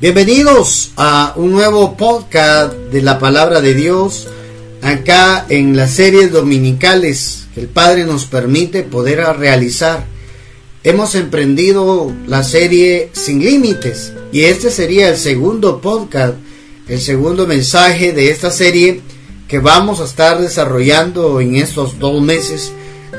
[0.00, 4.28] Bienvenidos a un nuevo podcast de la palabra de Dios
[4.80, 10.06] acá en las series dominicales que el Padre nos permite poder realizar.
[10.84, 16.34] Hemos emprendido la serie Sin Límites y este sería el segundo podcast,
[16.86, 19.00] el segundo mensaje de esta serie
[19.48, 22.70] que vamos a estar desarrollando en estos dos meses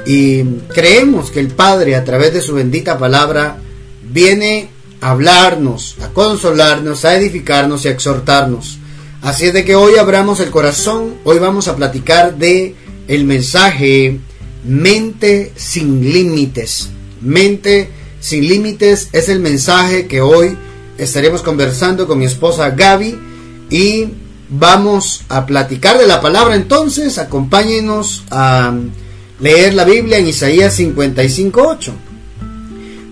[0.05, 3.57] y creemos que el Padre a través de su bendita palabra
[4.01, 8.79] viene hablarnos, a consolarnos, a edificarnos y a exhortarnos.
[9.21, 12.75] Así es de que hoy abramos el corazón, hoy vamos a platicar de
[13.07, 14.19] el mensaje
[14.63, 16.89] Mente sin límites.
[17.21, 17.89] Mente
[18.19, 20.57] sin límites es el mensaje que hoy
[20.97, 23.17] estaremos conversando con mi esposa Gaby
[23.69, 24.07] y
[24.49, 28.73] vamos a platicar de la palabra entonces, acompáñenos a
[29.39, 31.93] leer la Biblia en Isaías 55:8.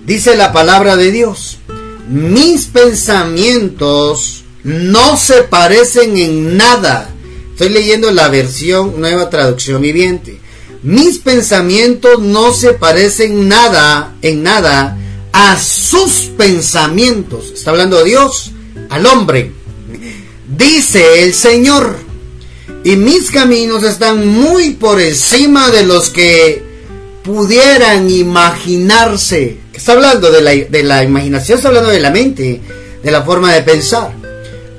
[0.05, 1.59] Dice la palabra de Dios:
[2.07, 7.09] mis pensamientos no se parecen en nada.
[7.51, 10.39] Estoy leyendo la versión nueva traducción viviente.
[10.83, 14.97] Mis pensamientos no se parecen nada, en nada,
[15.33, 17.51] a sus pensamientos.
[17.53, 18.51] Está hablando Dios
[18.89, 19.51] al hombre.
[20.47, 21.97] Dice el Señor.
[22.83, 26.66] Y mis caminos están muy por encima de los que
[27.27, 29.57] pudieran imaginarse.
[29.73, 32.61] Está hablando de la, de la imaginación, está hablando de la mente,
[33.03, 34.13] de la forma de pensar.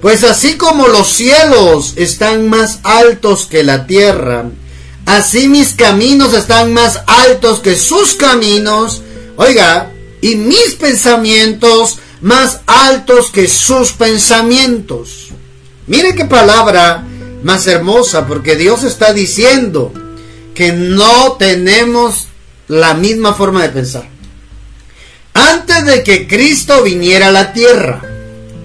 [0.01, 4.47] Pues así como los cielos están más altos que la tierra,
[5.05, 9.03] así mis caminos están más altos que sus caminos,
[9.37, 15.29] oiga, y mis pensamientos más altos que sus pensamientos.
[15.87, 17.05] Mire qué palabra
[17.43, 19.93] más hermosa, porque Dios está diciendo
[20.55, 22.28] que no tenemos
[22.69, 24.09] la misma forma de pensar.
[25.35, 28.03] Antes de que Cristo viniera a la tierra.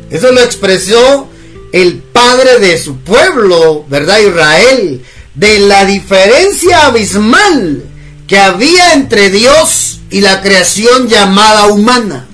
[0.09, 1.29] Eso lo expresó
[1.71, 4.19] el padre de su pueblo, ¿verdad?
[4.19, 5.03] Israel.
[5.33, 7.83] De la diferencia abismal
[8.27, 12.27] que había entre Dios y la creación llamada humana.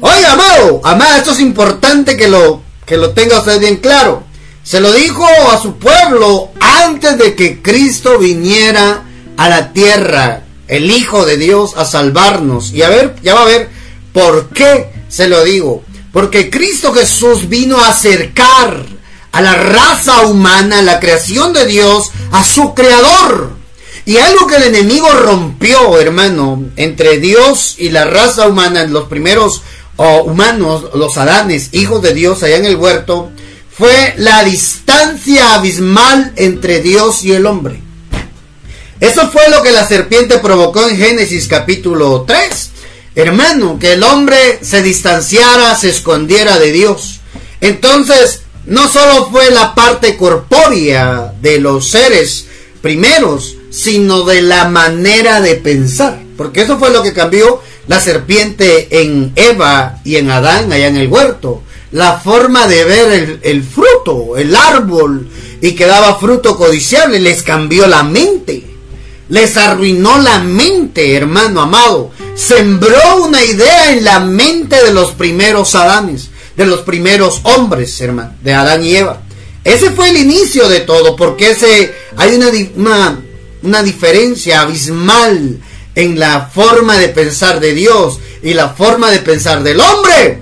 [0.00, 4.24] Oiga, amado, amado, esto es importante que lo, que lo tenga usted bien claro.
[4.62, 9.04] Se lo dijo a su pueblo antes de que Cristo viniera
[9.36, 12.72] a la tierra el Hijo de Dios a salvarnos.
[12.72, 13.68] Y a ver, ya va a ver
[14.12, 15.84] por qué se lo digo.
[16.12, 18.86] Porque Cristo Jesús vino a acercar
[19.32, 23.50] a la raza humana, la creación de Dios, a su creador.
[24.06, 29.62] Y algo que el enemigo rompió, hermano, entre Dios y la raza humana, los primeros
[29.96, 33.30] humanos, los Adanes, hijos de Dios allá en el huerto,
[33.76, 37.80] fue la distancia abismal entre Dios y el hombre.
[39.04, 42.70] Eso fue lo que la serpiente provocó en Génesis capítulo 3.
[43.14, 47.20] Hermano, que el hombre se distanciara, se escondiera de Dios.
[47.60, 52.46] Entonces, no solo fue la parte corpórea de los seres
[52.80, 56.22] primeros, sino de la manera de pensar.
[56.38, 60.96] Porque eso fue lo que cambió la serpiente en Eva y en Adán allá en
[60.96, 61.62] el huerto.
[61.92, 65.28] La forma de ver el, el fruto, el árbol,
[65.60, 68.73] y que daba fruto codiciable, les cambió la mente.
[69.28, 72.10] Les arruinó la mente, hermano amado.
[72.34, 78.34] Sembró una idea en la mente de los primeros Adanes, de los primeros hombres, hermano,
[78.42, 79.22] de Adán y Eva.
[79.64, 83.20] Ese fue el inicio de todo, porque ese, hay una, una,
[83.62, 85.58] una diferencia abismal
[85.94, 90.38] en la forma de pensar de Dios y la forma de pensar del hombre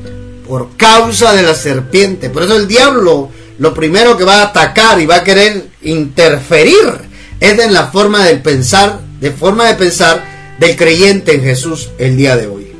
[0.48, 2.30] por causa de la serpiente.
[2.30, 7.11] Por eso el diablo lo primero que va a atacar y va a querer interferir
[7.42, 10.24] es en la forma de pensar, de forma de pensar
[10.60, 12.72] del creyente en Jesús el día de hoy.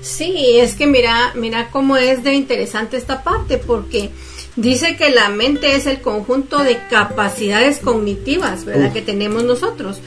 [0.00, 4.10] Sí, es que mira, mira cómo es de interesante esta parte, porque
[4.54, 8.92] dice que la mente es el conjunto de capacidades cognitivas, ¿verdad?
[8.92, 9.98] Que tenemos nosotros,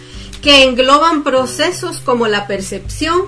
[0.42, 3.24] que engloban procesos como la percepción,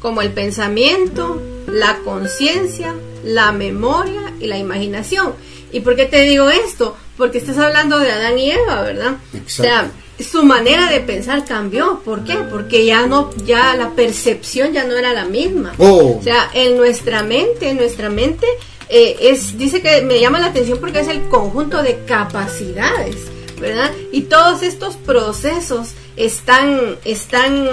[0.00, 5.34] como el pensamiento, la conciencia, la memoria y la imaginación.
[5.70, 6.96] ¿Y por qué te digo esto?
[7.16, 9.16] Porque estás hablando de Adán y Eva, ¿verdad?
[9.34, 12.00] O sea, su manera de pensar cambió.
[12.04, 12.36] ¿Por qué?
[12.50, 15.74] Porque ya no, ya la percepción ya no era la misma.
[15.78, 16.18] Oh.
[16.18, 18.46] O sea, en nuestra mente, en nuestra mente,
[18.88, 23.16] eh, es, dice que me llama la atención porque es el conjunto de capacidades,
[23.60, 23.90] ¿verdad?
[24.12, 27.68] Y todos estos procesos están, están,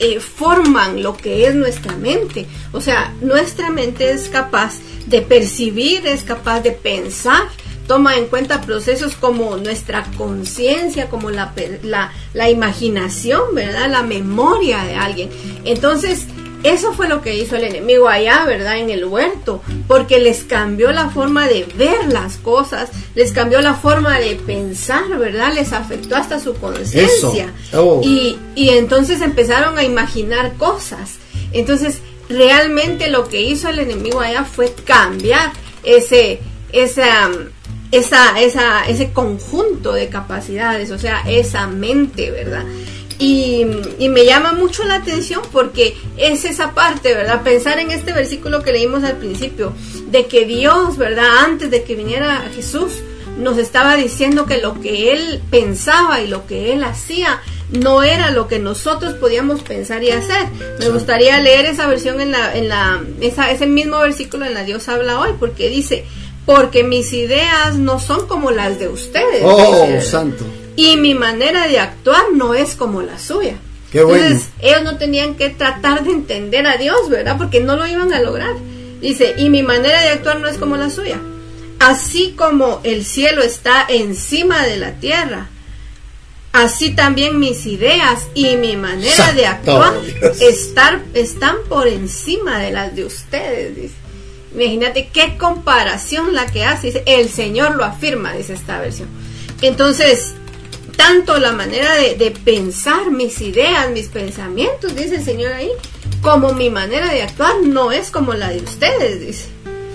[0.00, 2.46] eh, forman lo que es nuestra mente.
[2.72, 7.48] O sea, nuestra mente es capaz de percibir, es capaz de pensar,
[7.86, 11.52] toma en cuenta procesos como nuestra conciencia, como la,
[11.82, 13.90] la, la, imaginación, ¿verdad?
[13.90, 15.30] La memoria de alguien.
[15.64, 16.26] Entonces,
[16.64, 18.78] eso fue lo que hizo el enemigo allá, ¿verdad?
[18.78, 23.74] En el huerto, porque les cambió la forma de ver las cosas, les cambió la
[23.74, 25.52] forma de pensar, ¿verdad?
[25.54, 27.52] Les afectó hasta su conciencia.
[27.74, 28.00] Oh.
[28.02, 31.18] Y, y entonces empezaron a imaginar cosas.
[31.52, 31.98] Entonces,
[32.30, 35.52] realmente lo que hizo el enemigo allá fue cambiar
[35.82, 36.40] ese,
[36.72, 37.30] esa,
[37.96, 42.64] esa, esa, ese conjunto de capacidades, o sea, esa mente, ¿verdad?
[43.18, 43.64] Y,
[44.08, 47.42] me llama mucho la atención porque es esa parte, ¿verdad?
[47.42, 49.72] Pensar en este versículo que leímos al principio,
[50.10, 51.38] de que Dios, ¿verdad?
[51.44, 53.02] Antes de que viniera Jesús,
[53.38, 58.30] nos estaba diciendo que lo que Él pensaba y lo que Él hacía no era
[58.30, 60.46] lo que nosotros podíamos pensar y hacer.
[60.78, 64.64] Me gustaría leer esa versión en la, en la, esa, ese mismo versículo en la
[64.64, 66.04] Dios habla hoy, porque dice,
[66.46, 69.42] porque mis ideas no son como las de ustedes.
[69.42, 70.44] Oh, santo
[70.76, 73.56] y mi manera de actuar no es como la suya.
[73.92, 74.24] Qué bueno.
[74.24, 77.36] Entonces, ellos no tenían que tratar de entender a Dios, ¿verdad?
[77.38, 78.54] Porque no lo iban a lograr.
[79.00, 81.20] Dice, y mi manera de actuar no es como la suya.
[81.78, 85.48] Así como el cielo está encima de la tierra,
[86.52, 89.94] así también mis ideas y mi manera de actuar
[90.40, 93.94] estar, están por encima de las de ustedes, dice.
[94.54, 96.88] Imagínate qué comparación la que hace.
[96.88, 99.08] Dice, el Señor lo afirma, dice esta versión.
[99.62, 100.34] Entonces,
[100.96, 105.70] tanto la manera de, pensar, mis ideas, mis pensamientos, dice el Señor ahí,
[106.22, 109.48] como mi manera de actuar no es como la de ustedes, dice.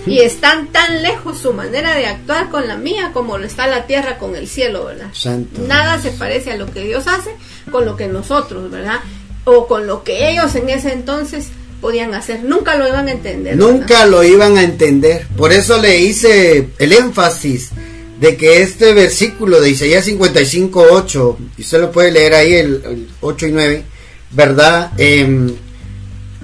[0.06, 3.86] Y están tan lejos su manera de actuar con la mía como lo está la
[3.86, 5.10] tierra con el cielo, ¿verdad?
[5.66, 7.34] Nada se parece a lo que Dios hace
[7.70, 9.00] con lo que nosotros, ¿verdad?
[9.44, 12.44] O con lo que ellos en ese entonces podían hacer.
[12.44, 13.56] Nunca lo iban a entender.
[13.56, 15.26] Nunca lo iban a entender.
[15.36, 17.70] Por eso le hice el énfasis
[18.20, 23.08] de que este versículo de Isaías 55, 8, y usted lo puede leer ahí, el,
[23.20, 23.82] 8 y 9,
[24.32, 24.92] ¿verdad?
[24.98, 25.50] Em,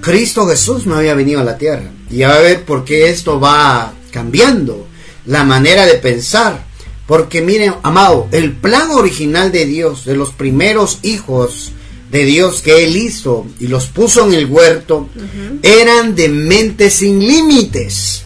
[0.01, 1.91] Cristo Jesús no había venido a la tierra.
[2.09, 4.87] Y a ver por qué esto va cambiando
[5.25, 6.65] la manera de pensar.
[7.05, 11.71] Porque miren, amado, el plan original de Dios, de los primeros hijos
[12.11, 15.09] de Dios que Él hizo y los puso en el huerto,
[15.61, 18.23] eran de mente sin límites.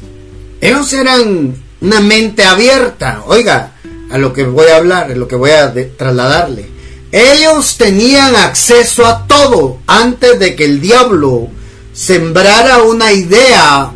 [0.60, 3.24] Ellos eran una mente abierta.
[3.26, 3.74] Oiga,
[4.12, 6.70] a lo que voy a hablar, a lo que voy a trasladarle.
[7.12, 11.50] Ellos tenían acceso a todo antes de que el diablo
[11.94, 13.92] sembrara una idea,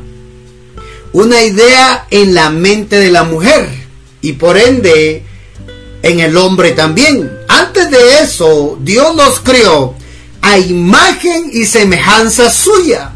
[1.13, 3.69] una idea en la mente de la mujer
[4.21, 5.23] y por ende
[6.05, 7.39] en el hombre también.
[7.47, 9.95] Antes de eso, Dios los creó
[10.41, 13.11] a imagen y semejanza suya.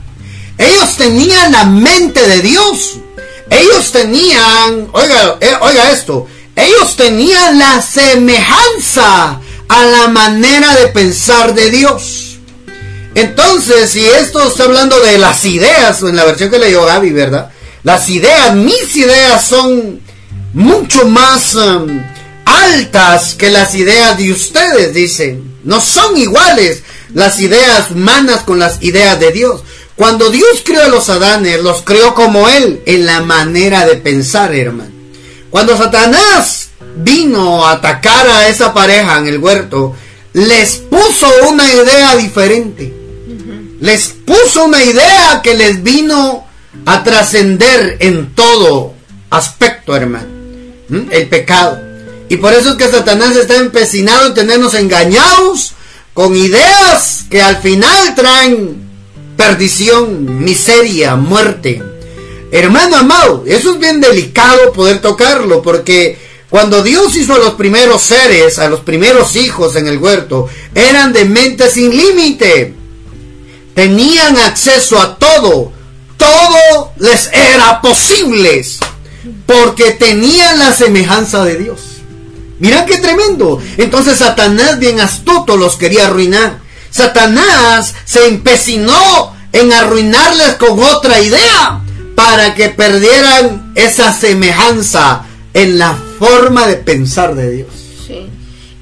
[0.58, 2.98] Ellos tenían la mente de Dios.
[3.52, 11.54] Ellos tenían, oiga, eh, oiga esto, ellos tenían la semejanza a la manera de pensar
[11.54, 12.38] de Dios.
[13.14, 17.52] Entonces, si esto está hablando de las ideas, en la versión que leyó Gaby, ¿verdad?
[17.84, 20.02] Las ideas, mis ideas son
[20.54, 22.02] mucho más um,
[22.60, 25.56] altas que las ideas de ustedes, dicen.
[25.64, 26.84] No son iguales
[27.14, 29.62] las ideas humanas con las ideas de Dios.
[29.96, 34.56] Cuando Dios creó a los Adanes, los creó como Él, en la manera de pensar,
[34.56, 34.92] hermano.
[35.50, 39.96] Cuando Satanás vino a atacar a esa pareja en el huerto,
[40.34, 42.94] les puso una idea diferente.
[43.82, 46.46] Les puso una idea que les vino
[46.86, 48.94] a trascender en todo
[49.30, 50.28] aspecto, hermano.
[51.12, 51.89] El pecado.
[52.30, 55.74] Y por eso es que Satanás está empecinado en tenernos engañados
[56.14, 58.90] con ideas que al final traen
[59.36, 61.82] perdición, miseria, muerte.
[62.52, 66.18] Hermano amado, eso es bien delicado poder tocarlo porque
[66.50, 71.14] cuando Dios hizo a los primeros seres, a los primeros hijos en el huerto, eran
[71.14, 72.74] de mente sin límite.
[73.74, 75.72] Tenían acceso a todo.
[76.18, 78.66] Todo les era posible
[79.46, 81.99] porque tenían la semejanza de Dios.
[82.60, 83.62] Mira qué tremendo.
[83.78, 86.60] Entonces Satanás bien astuto los quería arruinar.
[86.90, 91.82] Satanás se empecinó en arruinarles con otra idea
[92.16, 97.70] para que perdieran esa semejanza en la forma de pensar de Dios.
[98.06, 98.30] Sí.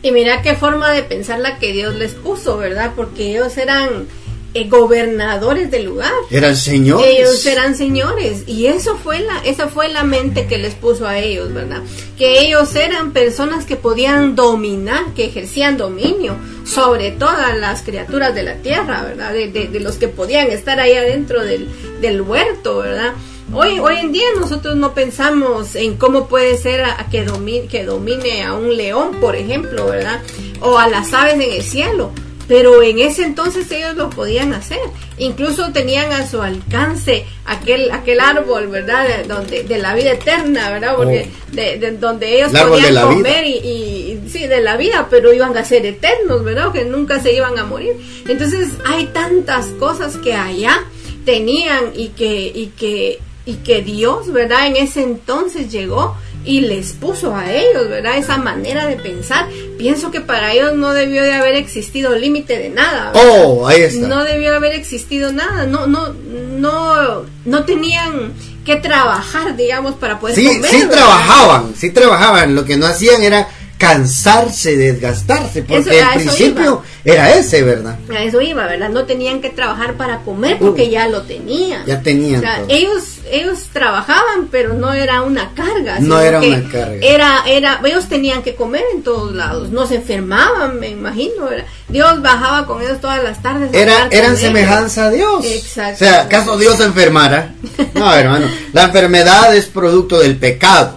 [0.01, 2.93] Y mira qué forma de pensar la que Dios les puso, ¿verdad?
[2.95, 4.07] Porque ellos eran
[4.53, 6.11] eh, gobernadores del lugar.
[6.31, 7.05] Eran señores.
[7.07, 11.19] Ellos eran señores y eso fue la esa fue la mente que les puso a
[11.19, 11.81] ellos, ¿verdad?
[12.17, 16.35] Que ellos eran personas que podían dominar, que ejercían dominio
[16.65, 19.33] sobre todas las criaturas de la tierra, ¿verdad?
[19.33, 21.67] De, los que podían estar ahí adentro del,
[22.01, 23.13] del huerto, ¿verdad?
[23.53, 27.85] Hoy, hoy en día nosotros no pensamos en cómo puede ser a, que, domine, que
[27.85, 30.21] domine a un león, por ejemplo, ¿verdad?
[30.59, 32.11] O a las aves en el cielo
[32.47, 34.79] pero en ese entonces ellos lo podían hacer.
[35.17, 39.07] Incluso tenían a su alcance aquel aquel árbol, ¿verdad?
[39.07, 40.95] De, donde, de la vida eterna, ¿verdad?
[40.95, 41.55] Porque Oh.
[41.55, 45.33] de, de- donde ellos El podían comer y, y- y- sí, de la vida, pero
[45.33, 46.71] iban a ser eternos, ¿verdad?
[46.71, 47.93] Que nunca se iban a morir.
[48.27, 50.83] Entonces hay tantas cosas que allá
[51.25, 54.67] tenían y que y que y que Dios, ¿verdad?
[54.67, 56.15] En ese entonces llegó
[56.47, 58.17] y les puso a ellos, ¿verdad?
[58.17, 59.47] Esa manera de pensar.
[59.77, 63.11] Pienso que para ellos no debió de haber existido límite de nada.
[63.11, 63.29] ¿verdad?
[63.43, 64.07] Oh, ahí está.
[64.07, 65.65] No debió haber existido nada.
[65.65, 68.33] No, no, no, no tenían
[68.65, 70.71] que trabajar, digamos, para poder Sí, comer.
[70.71, 70.91] sí ¿verdad?
[70.95, 72.55] trabajaban, sí trabajaban.
[72.55, 77.97] Lo que no hacían era cansarse, desgastarse, porque el principio era ese, ¿verdad?
[78.09, 78.89] A eso iba, ¿verdad?
[78.89, 81.85] No tenían que trabajar para comer porque Uh, ya lo tenían.
[81.85, 82.65] ya tenían O sea, todo.
[82.69, 85.99] ellos, ellos trabajaban, pero no era una carga.
[85.99, 86.97] No era una carga.
[87.01, 89.69] Era, era, ellos tenían que comer en todos lados.
[89.69, 91.45] No se enfermaban, me imagino.
[91.45, 91.65] ¿verdad?
[91.87, 93.69] Dios bajaba con ellos todas las tardes.
[93.73, 94.39] Era, eran ellos.
[94.41, 95.45] semejanza a Dios.
[95.45, 95.95] Exacto.
[96.03, 97.53] O sea, ¿acaso Dios se enfermara?
[97.93, 98.47] No, hermano.
[98.73, 100.96] La enfermedad es producto del pecado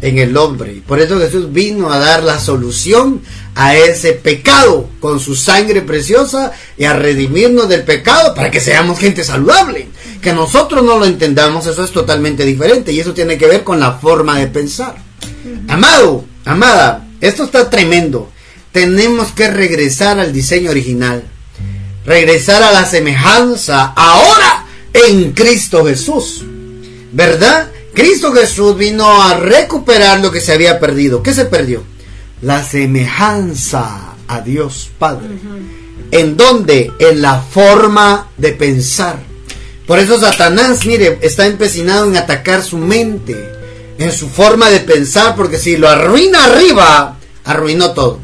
[0.00, 0.74] en el hombre.
[0.74, 3.22] Y por eso Jesús vino a dar la solución
[3.54, 8.98] a ese pecado con su sangre preciosa y a redimirnos del pecado para que seamos
[8.98, 9.88] gente saludable.
[10.20, 13.80] Que nosotros no lo entendamos, eso es totalmente diferente y eso tiene que ver con
[13.80, 14.96] la forma de pensar.
[15.68, 18.30] Amado, amada, esto está tremendo.
[18.72, 21.24] Tenemos que regresar al diseño original.
[22.04, 26.44] Regresar a la semejanza ahora en Cristo Jesús.
[27.12, 27.70] ¿Verdad?
[27.96, 31.22] Cristo Jesús vino a recuperar lo que se había perdido.
[31.22, 31.82] ¿Qué se perdió?
[32.42, 35.28] La semejanza a Dios Padre.
[36.10, 36.92] ¿En dónde?
[36.98, 39.18] En la forma de pensar.
[39.86, 43.50] Por eso Satanás, mire, está empecinado en atacar su mente,
[43.96, 48.20] en su forma de pensar, porque si lo arruina arriba, arruinó todo.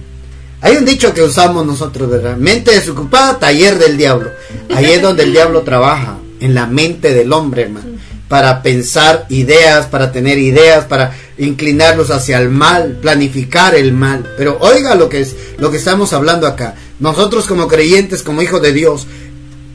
[0.61, 2.37] Hay un dicho que usamos nosotros, ¿verdad?
[2.37, 4.33] Mente desocupada, taller del diablo.
[4.75, 7.91] Ahí es donde el diablo trabaja, en la mente del hombre, hermano.
[8.33, 14.33] Para pensar ideas, para tener ideas, para inclinarlos hacia el mal, planificar el mal.
[14.39, 16.75] Pero oiga lo que es, lo que estamos hablando acá.
[16.99, 19.07] Nosotros como creyentes, como hijos de Dios,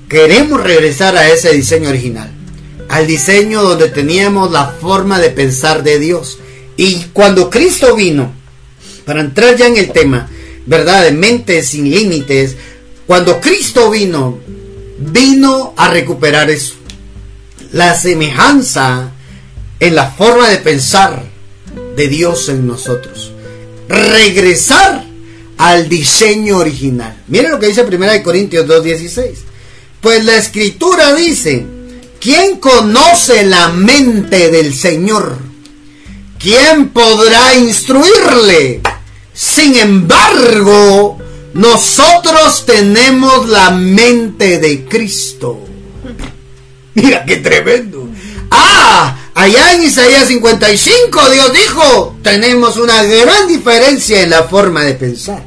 [0.09, 2.31] queremos regresar a ese diseño original.
[2.89, 6.39] Al diseño donde teníamos la forma de pensar de Dios.
[6.77, 8.31] Y cuando Cristo vino,
[9.05, 10.31] para entrar ya en el tema,
[10.65, 11.03] ¿verdad?
[11.03, 12.55] De mentes sin límites.
[13.05, 14.39] Cuando Cristo vino,
[14.97, 16.73] vino a recuperar eso.
[17.73, 19.11] La semejanza
[19.79, 21.23] en la forma de pensar
[21.95, 23.31] de Dios en nosotros.
[23.87, 25.05] Regresar
[25.57, 27.23] al diseño original.
[27.27, 29.31] Miren lo que dice 1 Corintios 2.16.
[30.01, 31.65] Pues la escritura dice,
[32.19, 35.37] ¿quién conoce la mente del Señor?
[36.39, 38.81] ¿Quién podrá instruirle?
[39.33, 41.17] Sin embargo,
[41.53, 45.66] nosotros tenemos la mente de Cristo.
[46.97, 48.09] Mira qué tremendo.
[48.49, 54.95] Ah, allá en Isaías 55 Dios dijo, tenemos una gran diferencia en la forma de
[54.95, 55.43] pensar.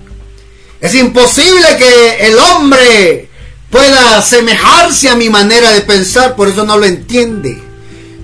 [0.80, 3.28] Es imposible que el hombre
[3.68, 7.60] pueda asemejarse a mi manera de pensar, por eso no lo entiende.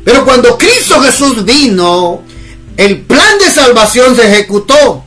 [0.05, 2.23] Pero cuando Cristo Jesús vino,
[2.77, 5.05] el plan de salvación se ejecutó.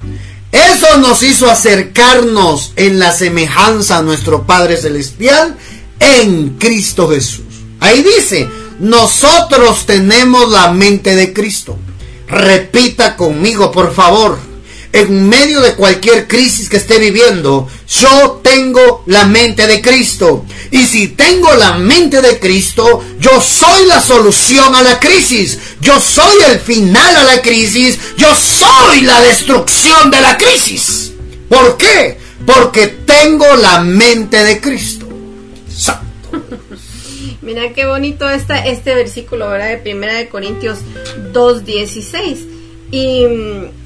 [0.52, 5.56] Eso nos hizo acercarnos en la semejanza a nuestro Padre Celestial
[6.00, 7.49] en Cristo Jesús.
[7.80, 8.48] Ahí dice,
[8.80, 11.78] nosotros tenemos la mente de Cristo.
[12.28, 14.38] Repita conmigo, por favor.
[14.92, 17.68] En medio de cualquier crisis que esté viviendo,
[18.00, 20.46] yo tengo la mente de Cristo.
[20.72, 25.60] Y si tengo la mente de Cristo, yo soy la solución a la crisis.
[25.80, 28.00] Yo soy el final a la crisis.
[28.18, 31.12] Yo soy la destrucción de la crisis.
[31.48, 32.18] ¿Por qué?
[32.46, 34.99] Porque tengo la mente de Cristo.
[37.42, 39.70] Mira qué bonito está este versículo, ¿verdad?
[39.70, 40.80] De Primera de Corintios
[41.34, 42.46] 2.16.
[42.92, 43.26] Y,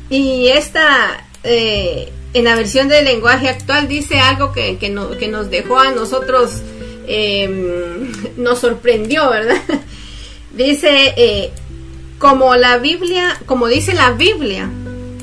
[0.10, 5.28] y esta, eh, en la versión del lenguaje actual, dice algo que, que, no- que
[5.28, 6.62] nos dejó a nosotros,
[7.08, 9.62] eh, nos sorprendió, ¿verdad?
[10.54, 11.52] Dice, eh,
[12.20, 14.70] como la Biblia, como dice la Biblia,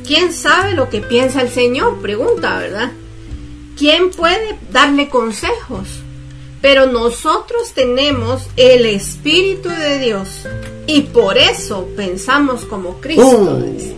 [0.04, 2.00] ¿quién sabe lo que piensa el Señor?
[2.02, 2.90] Pregunta, ¿verdad?
[3.78, 5.87] ¿Quién puede darle consejos?
[6.62, 10.29] Pero nosotros tenemos el Espíritu de Dios
[10.87, 13.23] y por eso pensamos como Cristo.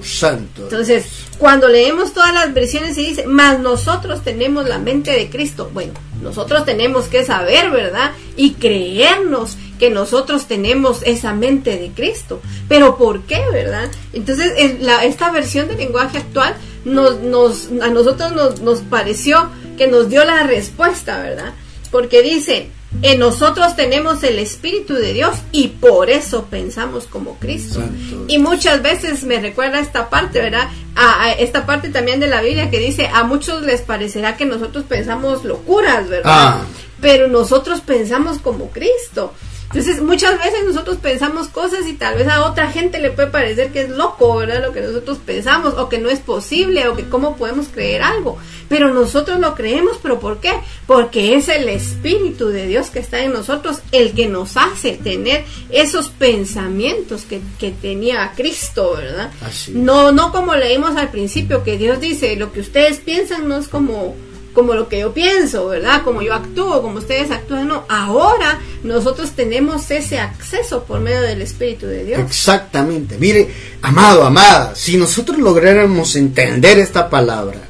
[0.01, 0.63] Uh, santo.
[0.63, 1.07] Entonces,
[1.39, 5.71] cuando leemos todas las versiones y dice, más nosotros tenemos la mente de Cristo.
[5.75, 5.93] Bueno,
[6.23, 8.13] nosotros tenemos que saber, ¿verdad?
[8.37, 12.41] Y creernos que nosotros tenemos esa mente de Cristo.
[12.69, 13.91] Pero ¿por qué, verdad?
[14.13, 16.55] Entonces, en la- esta versión del lenguaje actual
[16.85, 21.55] nos, nos, a nosotros nos, nos pareció que nos dio la respuesta, ¿verdad?
[21.93, 22.71] Porque dice,
[23.03, 27.81] en nosotros tenemos el Espíritu de Dios y por eso pensamos como Cristo.
[28.29, 30.69] Y muchas veces me recuerda esta parte, ¿verdad?
[30.97, 34.85] A, esta parte también de la Biblia que dice, a muchos les parecerá que nosotros
[34.89, 36.33] pensamos locuras, ¿verdad?
[36.35, 36.65] Ah.
[37.01, 39.35] Pero nosotros pensamos como Cristo.
[39.75, 43.73] Entonces, muchas veces nosotros pensamos cosas y tal vez a otra gente le puede parecer
[43.73, 44.63] que es loco, ¿verdad?
[44.63, 48.37] Lo que nosotros pensamos, o que no es posible, o que cómo podemos creer algo.
[48.69, 50.53] Pero nosotros lo creemos, ¿pero por qué?
[50.87, 55.45] Porque es el Espíritu de Dios que está en nosotros el que nos hace tener
[55.71, 59.31] esos pensamientos que, que tenía Cristo, ¿verdad?
[59.73, 63.69] No, no como leímos al principio, que Dios dice, lo que ustedes piensan no es
[63.69, 64.15] como
[64.53, 66.03] como lo que yo pienso, ¿verdad?
[66.05, 67.85] Como yo actúo, como ustedes actúan, no.
[67.89, 72.21] Ahora nosotros tenemos ese acceso por medio del Espíritu de Dios.
[72.21, 73.17] Exactamente.
[73.19, 73.49] Mire,
[73.81, 77.61] amado, amada, si nosotros lográramos entender esta palabra,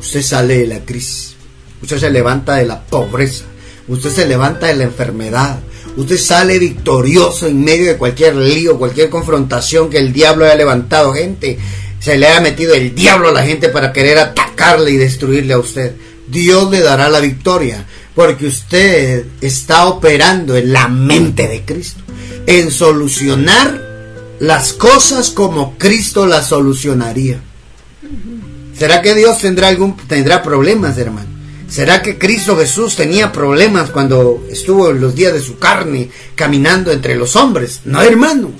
[0.00, 1.34] usted sale de la crisis,
[1.82, 3.44] usted se levanta de la pobreza,
[3.88, 5.58] usted se levanta de la enfermedad,
[5.96, 11.12] usted sale victorioso en medio de cualquier lío, cualquier confrontación que el diablo haya levantado,
[11.12, 11.58] gente
[12.00, 15.58] se le ha metido el diablo a la gente para querer atacarle y destruirle a
[15.58, 15.94] usted.
[16.28, 22.02] Dios le dará la victoria porque usted está operando en la mente de Cristo,
[22.46, 27.40] en solucionar las cosas como Cristo las solucionaría.
[28.76, 31.28] ¿Será que Dios tendrá algún tendrá problemas, hermano?
[31.68, 36.90] ¿Será que Cristo Jesús tenía problemas cuando estuvo en los días de su carne caminando
[36.90, 37.80] entre los hombres?
[37.84, 38.50] No, hermano.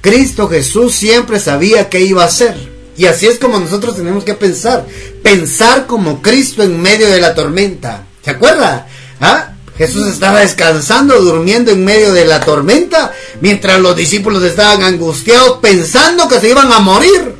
[0.00, 2.75] Cristo Jesús siempre sabía qué iba a hacer.
[2.96, 4.86] Y así es como nosotros tenemos que pensar.
[5.22, 8.04] Pensar como Cristo en medio de la tormenta.
[8.24, 8.86] ¿Se acuerda?
[9.20, 9.52] ¿Ah?
[9.76, 13.12] Jesús estaba descansando, durmiendo en medio de la tormenta,
[13.42, 17.34] mientras los discípulos estaban angustiados pensando que se iban a morir.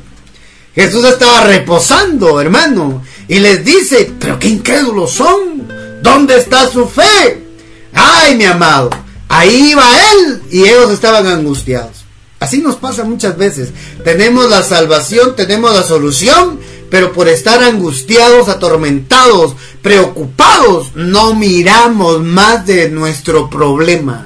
[0.75, 5.67] Jesús estaba reposando, hermano, y les dice, pero qué incrédulos son.
[6.03, 7.43] ¿Dónde está su fe?
[7.91, 8.91] Ay, mi amado,
[9.27, 12.05] ahí iba él y ellos estaban angustiados.
[12.39, 13.69] Así nos pasa muchas veces.
[14.03, 22.65] Tenemos la salvación, tenemos la solución, pero por estar angustiados, atormentados, preocupados, no miramos más
[22.65, 24.25] de nuestro problema.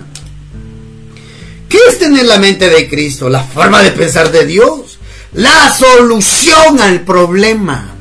[1.69, 3.30] ¿Qué es tener la mente de Cristo?
[3.30, 5.00] La forma de pensar de Dios.
[5.34, 7.95] La solución al problema.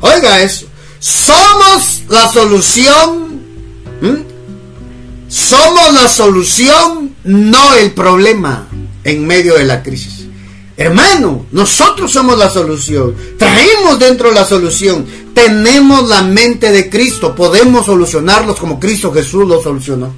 [0.00, 0.66] Oiga eso.
[1.00, 3.38] Somos la solución.
[5.28, 8.67] Somos la solución, no el problema
[9.08, 10.26] en medio de la crisis.
[10.76, 13.14] Hermano, nosotros somos la solución.
[13.36, 15.04] Traemos dentro la solución.
[15.34, 17.34] Tenemos la mente de Cristo.
[17.34, 20.14] Podemos solucionarlos como Cristo Jesús lo solucionó.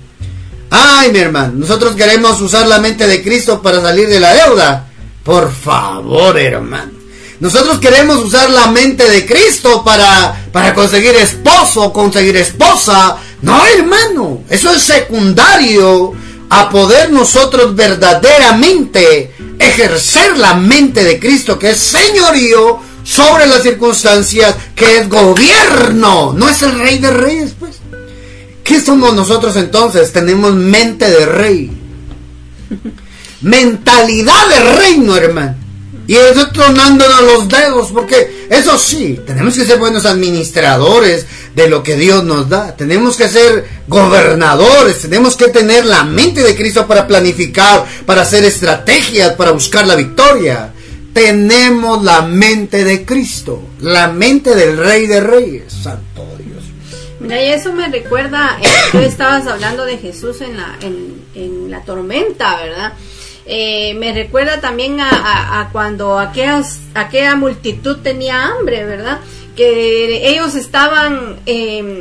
[0.69, 4.87] Ay, mi hermano, nosotros queremos usar la mente de Cristo para salir de la deuda.
[5.25, 6.93] Por favor, hermano.
[7.41, 13.17] Nosotros queremos usar la mente de Cristo para, para conseguir esposo, conseguir esposa.
[13.41, 16.13] No, hermano, eso es secundario
[16.51, 24.57] a poder nosotros verdaderamente ejercer la mente de Cristo, que es señorío sobre las circunstancias,
[24.75, 27.77] que es gobierno, no es el rey de reyes, pues.
[28.65, 30.13] ¿Qué somos nosotros entonces?
[30.13, 31.71] Tenemos mente de rey.
[33.41, 35.55] Mentalidad de reino, hermano.
[36.07, 41.83] Y eso tronándonos los dedos, porque eso sí, tenemos que ser buenos administradores de lo
[41.83, 42.77] que Dios nos da.
[42.77, 48.45] Tenemos que ser gobernadores, tenemos que tener la mente de Cristo para planificar, para hacer
[48.45, 50.73] estrategias, para buscar la victoria.
[51.13, 56.63] Tenemos la mente de Cristo, la mente del Rey de Reyes, Santo Dios.
[57.19, 61.83] Mira, y eso me recuerda, eh, tú estabas hablando de Jesús en la, en, la
[61.83, 62.93] tormenta, ¿verdad?
[63.45, 69.19] Eh, me recuerda también a, cuando aquella multitud tenía hambre, ¿verdad?
[69.61, 71.99] Que ellos estaban em,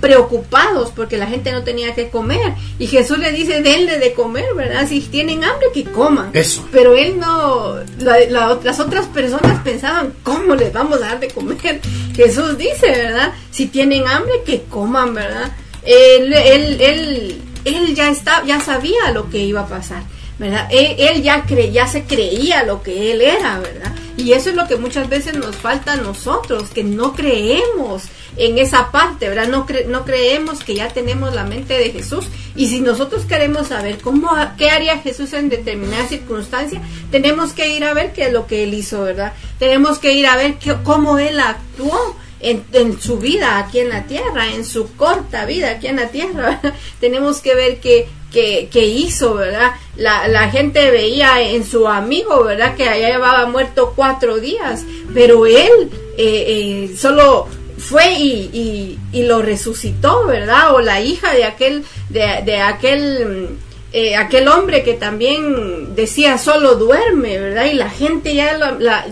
[0.00, 2.54] preocupados porque la gente no tenía que comer.
[2.78, 4.86] Y Jesús le dice, denle de comer, ¿verdad?
[4.88, 6.30] Si tienen hambre, que coman.
[6.32, 6.68] Eso.
[6.70, 11.80] Pero él no, las otras personas pensaban, ¿cómo les vamos a dar de comer?
[12.14, 13.32] Jesús dice, ¿verdad?
[13.50, 15.50] Si tienen hambre, que coman, ¿verdad?
[15.82, 20.04] Él, él, él, él ya, está, ya sabía lo que iba a pasar.
[20.38, 20.68] ¿Verdad?
[20.70, 23.94] Él, ya, cre, ya se creía lo que él era, ¿verdad?
[24.16, 28.04] Y eso es lo que muchas veces nos falta a nosotros, que no creemos
[28.36, 29.48] en esa parte, ¿verdad?
[29.48, 32.26] No, no creemos que ya tenemos la mente de Jesús.
[32.56, 37.84] Y si nosotros queremos saber cómo, qué haría Jesús en determinada circunstancia, tenemos que ir
[37.84, 39.32] a ver qué es lo que él hizo, ¿verdad?
[39.58, 42.16] Tenemos que ir a ver cómo él actuó.
[42.40, 46.08] En, en, su vida aquí en la tierra, en su corta vida aquí en la
[46.08, 46.60] tierra.
[47.00, 49.72] Tenemos que ver que que, hizo, ¿verdad?
[49.96, 52.74] La, la, gente veía en su amigo, ¿verdad?
[52.76, 57.46] Que allá llevaba muerto cuatro días, pero él eh, eh, solo
[57.78, 60.74] fue y, y, lo resucitó, ¿verdad?
[60.74, 63.58] O la hija de aquel, de, de aquel
[63.96, 67.66] eh, aquel hombre que también decía solo duerme, ¿verdad?
[67.66, 68.58] Y la gente ya,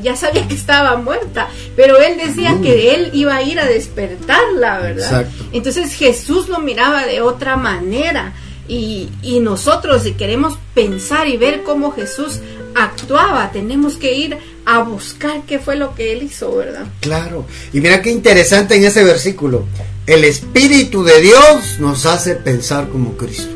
[0.03, 4.81] ya sabía que estaba muerta, pero él decía que él iba a ir a despertarla,
[4.81, 5.29] ¿verdad?
[5.53, 8.33] Entonces Jesús lo miraba de otra manera.
[8.75, 12.41] Y, nosotros si queremos pensar y ver cómo Jesús
[12.75, 16.87] actuaba, tenemos que ir a buscar qué fue lo que él hizo, ¿verdad?
[17.01, 17.45] Claro.
[17.75, 19.67] Y mira qué interesante en ese versículo.
[20.07, 23.53] El Espíritu de Dios nos hace pensar como Cristo.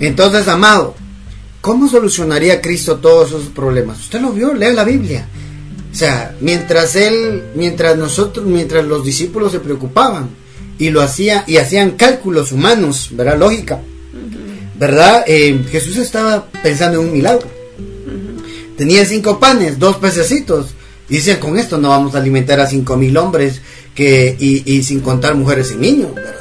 [0.00, 0.94] Entonces, amado,
[1.60, 4.00] ¿cómo solucionaría Cristo todos esos problemas?
[4.00, 5.28] Usted lo vio, lea la Biblia.
[5.92, 10.30] O sea, mientras él, mientras nosotros, mientras los discípulos se preocupaban
[10.78, 13.38] y lo hacía y hacían cálculos humanos, ¿verdad?
[13.38, 13.80] Lógica,
[14.78, 15.24] ¿verdad?
[15.26, 17.46] Eh, Jesús estaba pensando en un milagro.
[18.76, 20.74] Tenía cinco panes, dos pececitos.
[21.08, 23.60] Y decía, con esto no vamos a alimentar a cinco mil hombres
[23.94, 26.34] que, y, sin contar mujeres y niños, ¿verdad?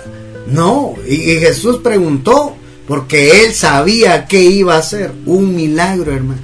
[0.47, 2.56] No, y Jesús preguntó,
[2.88, 6.41] porque él sabía que iba a hacer un milagro, hermano.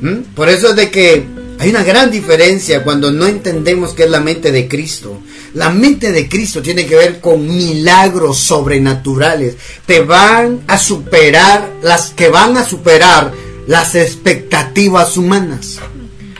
[0.00, 0.34] ¿Mm?
[0.34, 1.26] Por eso es de que
[1.58, 5.20] hay una gran diferencia cuando no entendemos qué es la mente de Cristo.
[5.54, 9.56] La mente de Cristo tiene que ver con milagros sobrenaturales.
[9.86, 13.32] Te van a superar las que van a superar
[13.66, 15.78] las expectativas humanas.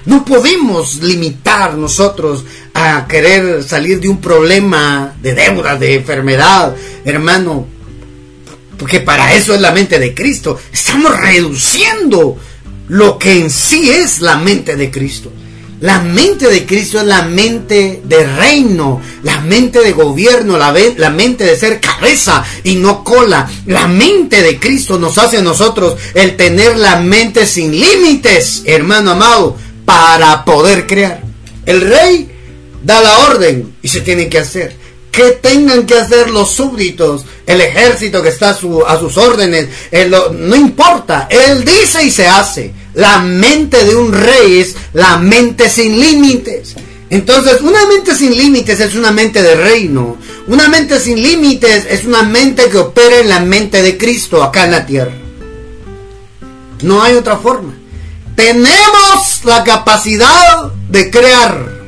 [0.04, 6.74] No podemos limitar nosotros a querer salir de un problema de deuda, de enfermedad,
[7.04, 7.66] hermano.
[8.76, 10.58] Porque para eso es la mente de Cristo.
[10.72, 12.36] Estamos reduciendo
[12.88, 15.32] lo que en sí es la mente de Cristo.
[15.80, 20.72] La mente de Cristo es la mente de reino, la mente de gobierno, la,
[21.10, 23.50] mente de ser cabeza y no cola.
[23.66, 29.10] La mente de Cristo nos hace a nosotros el tener la mente sin límites, hermano
[29.10, 31.20] amado, para poder crear.
[31.66, 32.30] El rey
[32.82, 34.83] da la orden y se tiene que hacer
[35.14, 38.54] que tengan que hacer los súbditos, el ejército que está a,
[38.98, 39.68] sus órdenes,
[40.32, 42.72] no importa, él dice y se hace.
[42.94, 46.74] La mente de un rey es la mente sin límites.
[47.10, 50.16] Entonces, una mente sin límites es una mente de reino.
[50.48, 54.64] Una mente sin límites es una mente que opera en la mente de Cristo acá
[54.64, 55.14] en la tierra.
[56.82, 57.74] No hay otra forma.
[58.34, 61.84] Tenemos la capacidad de crear.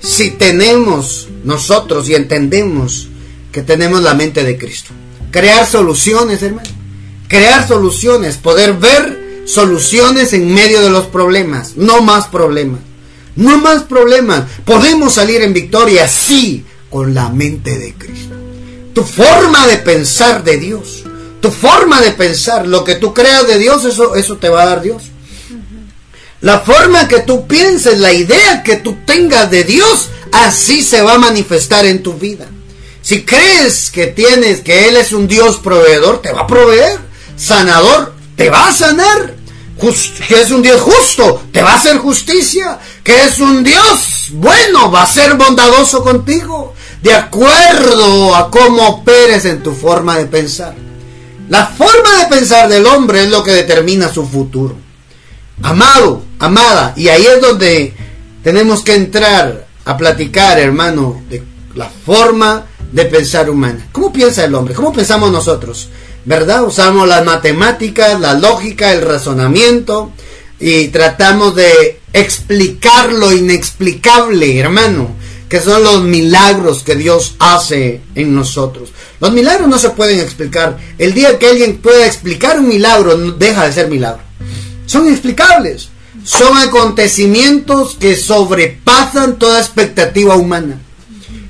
[0.00, 3.08] Si tenemos nosotros y entendemos
[3.50, 4.90] que tenemos la mente de Cristo.
[5.30, 6.68] Crear soluciones, hermano.
[7.26, 12.80] Crear soluciones, poder ver soluciones en medio de los problemas, no más problemas.
[13.34, 14.44] No más problemas.
[14.66, 18.34] Podemos salir en victoria, sí, con la mente de Cristo.
[18.92, 21.04] Tu forma de pensar de Dios,
[21.40, 24.66] tu forma de pensar, lo que tú creas de Dios, eso, eso te va a
[24.66, 25.04] dar Dios.
[26.40, 30.10] La forma que tú pienses, la idea que tú tengas de Dios,
[30.46, 32.46] así se va a manifestar en tu vida.
[33.02, 36.98] Si crees que tienes, que Él es un Dios proveedor, te va a proveer.
[37.36, 39.34] Sanador, te va a sanar.
[40.28, 42.78] que es un Dios justo, te va a hacer justicia.
[43.02, 46.74] Que es un Dios bueno, va a ser bondadoso contigo.
[47.02, 50.74] De acuerdo a cómo operes en tu forma de pensar.
[51.48, 54.76] La forma de pensar del hombre es lo que determina su futuro.
[55.62, 57.94] Amado, amada, y ahí es donde
[58.44, 61.42] tenemos que entrar a platicar, hermano, de
[61.74, 63.88] la forma de pensar humana.
[63.90, 64.74] ¿Cómo piensa el hombre?
[64.74, 65.88] ¿Cómo pensamos nosotros?
[66.26, 66.64] ¿Verdad?
[66.64, 70.12] Usamos las matemáticas, la lógica, el razonamiento
[70.60, 75.08] y tratamos de explicar lo inexplicable, hermano,
[75.48, 78.90] que son los milagros que Dios hace en nosotros.
[79.20, 80.76] Los milagros no se pueden explicar.
[80.98, 84.20] El día que alguien pueda explicar un milagro, deja de ser milagro.
[84.84, 85.88] Son inexplicables
[86.28, 90.78] son acontecimientos que sobrepasan toda expectativa humana.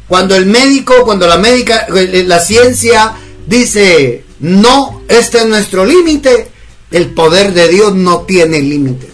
[0.06, 3.14] Cuando el médico, cuando la médica, eh, la ciencia
[3.44, 6.52] dice, no, este es nuestro límite,
[6.92, 9.10] el poder de Dios no tiene límites.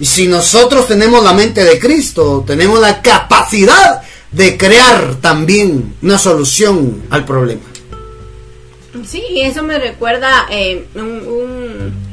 [0.00, 6.18] Y si nosotros tenemos la mente de Cristo, tenemos la capacidad de crear también una
[6.18, 7.62] solución al problema.
[9.06, 12.09] Sí, eso me recuerda eh, un un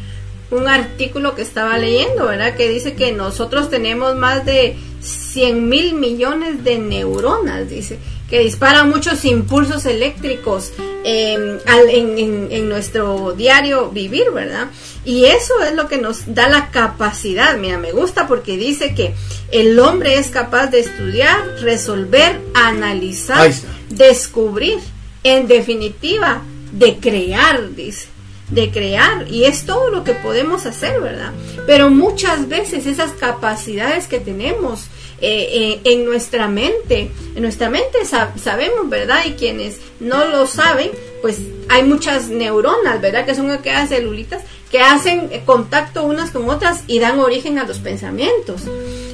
[0.67, 2.55] artículo que estaba leyendo, ¿verdad?
[2.55, 8.89] Que dice que nosotros tenemos más de 100 mil millones de neuronas, dice, que disparan
[8.89, 10.71] muchos impulsos eléctricos
[11.03, 14.67] em, en, en, nuestro diario vivir, ¿verdad?
[15.05, 19.13] Y eso es lo que nos da la capacidad, mira, me gusta porque dice que
[19.51, 23.51] el hombre es capaz de estudiar, resolver, analizar,
[23.89, 24.79] descubrir,
[25.23, 28.16] en definitiva, de crear, dice
[28.49, 31.33] de crear y es todo lo que podemos hacer, ¿verdad?
[31.65, 34.88] Pero muchas veces esas capacidades que tenemos
[35.19, 37.10] eh, en nuestra mente.
[37.36, 39.25] En nuestra mente sabemos, ¿verdad?
[39.25, 43.25] Y quienes no lo saben, pues hay muchas neuronas, ¿verdad?
[43.25, 47.79] Que son aquellas celulitas que hacen contacto unas con otras y dan origen a los
[47.79, 48.62] pensamientos.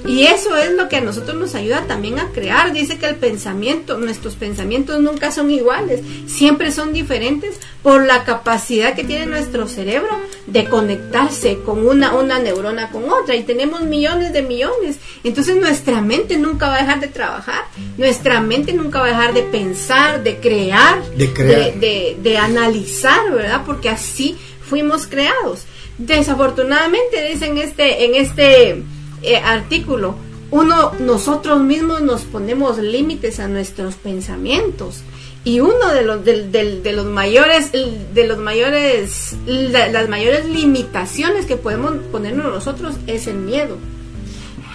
[0.06, 2.74] Y eso es lo que a nosotros nos ayuda también a crear.
[2.74, 8.96] Dice que el pensamiento, nuestros pensamientos nunca son iguales, siempre son diferentes por la capacidad
[8.96, 13.36] que tiene nuestro cerebro de conectarse con una, una neurona con otra.
[13.36, 14.98] Y tenemos millones de millones.
[15.24, 17.64] Entonces nuestra mente nunca va a dejar de trabajar,
[17.98, 23.64] nuestra mente nunca va a dejar de pensar, de crear, de, de analizar, ¿verdad?
[23.66, 25.62] Porque así fuimos creados.
[25.98, 28.84] Desafortunadamente, dice en este, en este
[29.24, 30.16] eh, artículo,
[30.52, 35.02] uno, nosotros mismos nos ponemos límites a nuestros pensamientos.
[35.46, 41.94] Y uno de los, de, los mayores, de los mayores, las mayores limitaciones que podemos
[42.12, 43.78] ponernos nosotros es el miedo.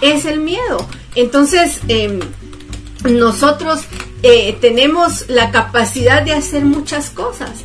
[0.01, 0.85] Es el miedo.
[1.15, 2.19] Entonces, em,
[3.03, 3.81] nosotros
[4.21, 7.63] eh, tenemos la capacidad de hacer muchas cosas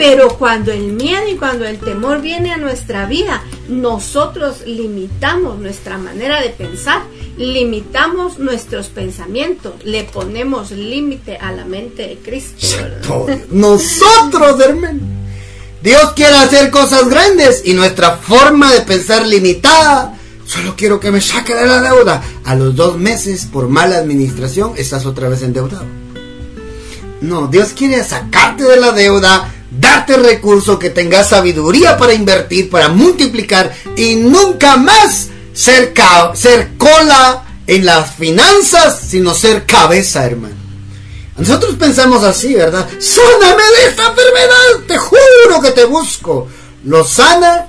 [0.00, 5.98] pero cuando el miedo y cuando el temor viene a nuestra vida, nosotros limitamos nuestra
[5.98, 7.02] manera de pensar,
[7.36, 12.78] limitamos nuestros pensamientos, le ponemos límite a la mente de Cristo.
[13.50, 15.00] Nosotros, hermano.
[15.82, 20.18] Dios quiere hacer cosas grandes y nuestra forma de pensar limitada.
[20.46, 22.22] Solo quiero que me saque de la deuda.
[22.44, 25.84] A los dos meses, por mala administración, estás otra vez endeudado.
[27.20, 32.88] No, Dios quiere sacarte de la deuda, darte recursos, que tengas sabiduría para invertir, para
[32.88, 35.92] multiplicar y nunca más ser,
[36.34, 40.56] ser cola en las finanzas, sino ser cabeza, hermano.
[41.36, 42.86] Nosotros pensamos así, ¿verdad?
[42.98, 46.48] Sáname de esta enfermedad, te juro que te busco.
[46.84, 47.68] Lo sana,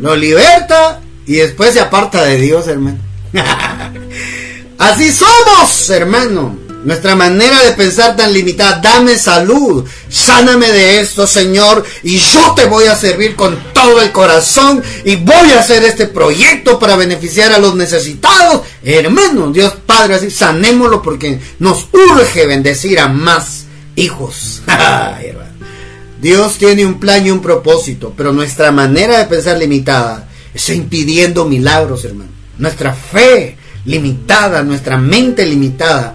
[0.00, 2.98] lo liberta y después se aparta de Dios, hermano.
[4.78, 6.58] así somos, hermano.
[6.84, 12.64] Nuestra manera de pensar tan limitada, dame salud, sáname de esto, Señor, y yo te
[12.64, 17.52] voy a servir con todo el corazón y voy a hacer este proyecto para beneficiar
[17.52, 18.62] a los necesitados.
[18.82, 24.62] Hermano, Dios Padre, así sanémoslo porque nos urge bendecir a más hijos.
[26.20, 31.44] Dios tiene un plan y un propósito, pero nuestra manera de pensar limitada está impidiendo
[31.44, 32.30] milagros, hermano.
[32.58, 36.14] Nuestra fe limitada, nuestra mente limitada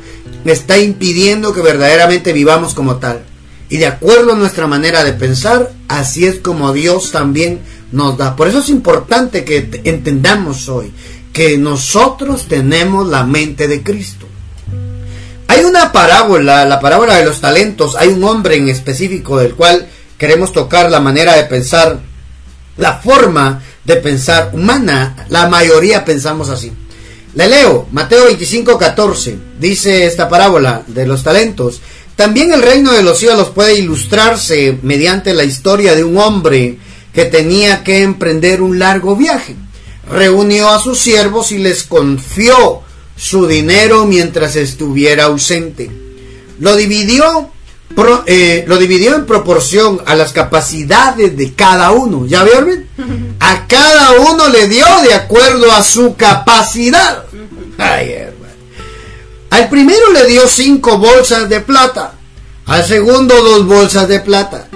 [0.53, 3.21] está impidiendo que verdaderamente vivamos como tal.
[3.69, 7.59] Y de acuerdo a nuestra manera de pensar, así es como Dios también
[7.91, 8.35] nos da.
[8.35, 10.93] Por eso es importante que entendamos hoy
[11.33, 14.25] que nosotros tenemos la mente de Cristo.
[15.47, 17.95] Hay una parábola, la parábola de los talentos.
[17.95, 21.99] Hay un hombre en específico del cual queremos tocar la manera de pensar,
[22.77, 25.27] la forma de pensar humana.
[25.29, 26.71] La mayoría pensamos así.
[27.37, 29.37] Le leo, Mateo 25, 14.
[29.59, 31.81] Dice esta parábola de los talentos.
[32.15, 36.79] También el reino de los cielos puede ilustrarse mediante la historia de un hombre
[37.13, 39.55] que tenía que emprender un largo viaje.
[40.09, 42.81] Reunió a sus siervos y les confió
[43.15, 45.91] su dinero mientras estuviera ausente.
[46.59, 47.51] Lo dividió,
[48.25, 52.25] eh, lo dividió en proporción a las capacidades de cada uno.
[52.25, 52.85] ¿Ya vieron?
[53.39, 57.23] A cada uno le dio de acuerdo a su capacidad.
[59.49, 62.13] Al primero le dio cinco bolsas de plata.
[62.65, 64.67] Al segundo dos bolsas de plata.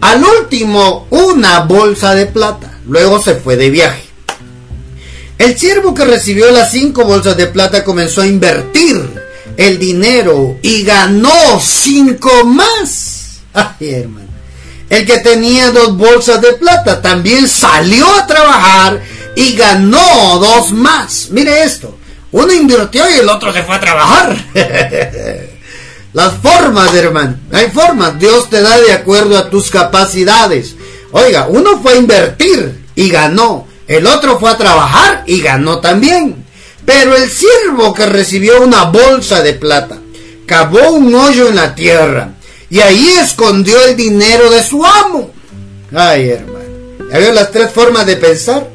[0.00, 2.78] Al último una bolsa de plata.
[2.86, 4.04] Luego se fue de viaje.
[5.38, 9.27] El siervo que recibió las cinco bolsas de plata comenzó a invertir
[9.58, 13.40] el dinero y ganó cinco más.
[13.52, 14.28] Ay, hermano.
[14.88, 19.02] El que tenía dos bolsas de plata también salió a trabajar
[19.36, 21.28] y ganó dos más.
[21.30, 21.98] Mire esto.
[22.30, 24.36] Uno invirtió y el otro se fue a trabajar.
[26.12, 27.36] Las formas, hermano.
[27.52, 28.18] Hay formas.
[28.18, 30.76] Dios te da de acuerdo a tus capacidades.
[31.10, 33.66] Oiga, uno fue a invertir y ganó.
[33.88, 36.47] El otro fue a trabajar y ganó también.
[36.88, 39.98] Pero el siervo que recibió una bolsa de plata,
[40.46, 42.30] cavó un hoyo en la tierra
[42.70, 45.30] y ahí escondió el dinero de su amo.
[45.94, 46.64] Ay, hermano.
[47.12, 48.70] ¿Ya las tres formas de pensar?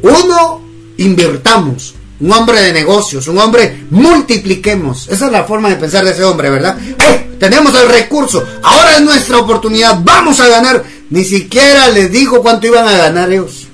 [0.00, 0.62] Uno,
[0.98, 5.08] invirtamos un hombre de negocios, un hombre multipliquemos.
[5.08, 6.78] Esa es la forma de pensar de ese hombre, ¿verdad?
[6.78, 7.30] ¡Eh!
[7.40, 10.84] Tenemos el recurso, ahora es nuestra oportunidad, vamos a ganar.
[11.10, 13.66] Ni siquiera les dijo cuánto iban a ganar ellos.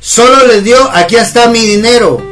[0.00, 2.29] Solo les dio, aquí está mi dinero.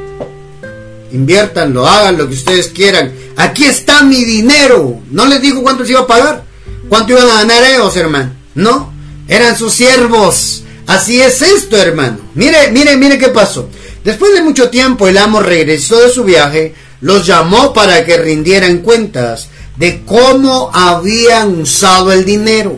[1.13, 3.13] Inviértanlo, hagan lo que ustedes quieran.
[3.37, 5.01] Aquí está mi dinero.
[5.11, 6.45] No les dijo cuánto se iba a pagar.
[6.89, 8.33] ¿Cuánto iban a ganar ellos, hermano?
[8.55, 8.93] No,
[9.29, 10.65] eran sus siervos.
[10.87, 12.19] Así es esto, hermano.
[12.35, 13.69] Mire, mire, mire qué pasó.
[14.05, 18.79] Después de mucho tiempo el amo regresó de su viaje, los llamó para que rindieran
[18.79, 22.77] cuentas de cómo habían usado el dinero.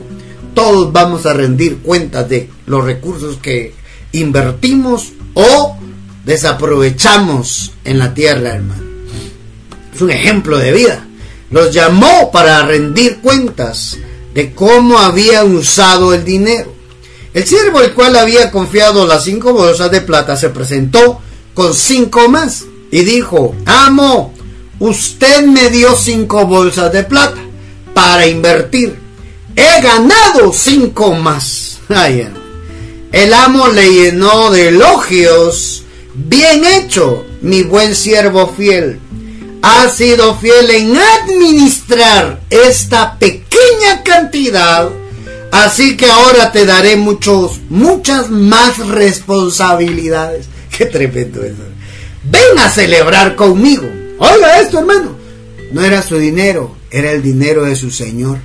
[0.55, 3.75] Todos vamos a rendir cuentas de los recursos que
[4.13, 5.79] invertimos o
[6.31, 8.85] desaprovechamos en la tierra, hermano.
[9.93, 11.05] Es un ejemplo de vida.
[11.51, 13.99] Los llamó para rendir cuentas
[14.33, 16.73] de cómo habían usado el dinero.
[17.35, 21.21] El siervo, el cual había confiado las cinco bolsas de plata, se presentó
[21.53, 24.33] con cinco más y dijo, amo,
[24.79, 27.41] usted me dio cinco bolsas de plata
[27.93, 28.97] para invertir.
[29.57, 31.81] He ganado cinco más.
[33.13, 35.80] el amo le llenó de elogios.
[36.15, 38.99] Bien hecho, mi buen siervo fiel.
[39.63, 44.91] Ha sido fiel en administrar esta pequeña cantidad.
[45.53, 50.47] Así que ahora te daré muchos, muchas más responsabilidades.
[50.77, 51.63] Qué tremendo eso.
[52.25, 53.89] Ven a celebrar conmigo.
[54.19, 55.17] Oiga esto, hermano.
[55.73, 58.39] No era su dinero, era el dinero de su Señor.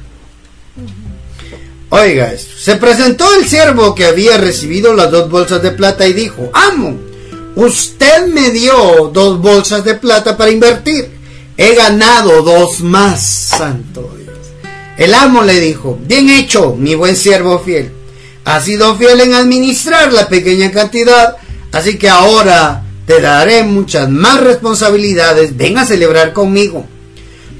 [1.89, 2.53] Oiga esto.
[2.57, 6.99] Se presentó el siervo que había recibido las dos bolsas de plata y dijo, amo,
[7.55, 11.09] usted me dio dos bolsas de plata para invertir.
[11.57, 14.37] He ganado dos más, santo Dios.
[14.97, 17.91] El amo le dijo, bien hecho, mi buen siervo fiel.
[18.43, 21.37] Has sido fiel en administrar la pequeña cantidad,
[21.71, 26.85] así que ahora te daré muchas más responsabilidades, ven a celebrar conmigo.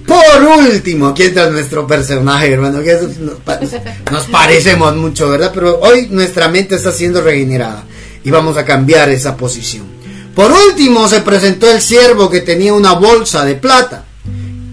[0.06, 2.80] Por último, aquí entra nuestro personaje, hermano,
[4.12, 5.52] nos, parecemos mucho, ¿verdad?
[5.54, 7.86] Pero hoy nuestra mente está siendo regenerada
[8.26, 9.86] y vamos a cambiar esa posición.
[10.36, 14.04] Por último, se presentó el siervo que tenía una bolsa de plata,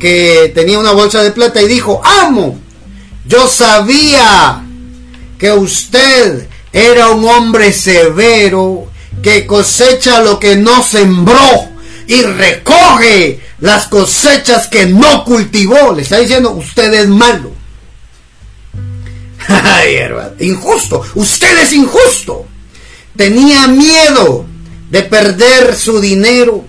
[0.00, 2.58] que tenía una bolsa de plata y dijo, amo,
[3.26, 4.64] yo sabía
[5.38, 8.86] que usted era un hombre severo
[9.22, 11.68] que cosecha lo que no sembró
[12.08, 15.92] y recoge las cosechas que no cultivó.
[15.92, 17.52] Le está diciendo, usted es malo.
[20.40, 21.02] Injusto.
[21.14, 22.46] Usted es injusto.
[23.16, 24.46] Tenía miedo
[24.90, 26.64] de perder su dinero.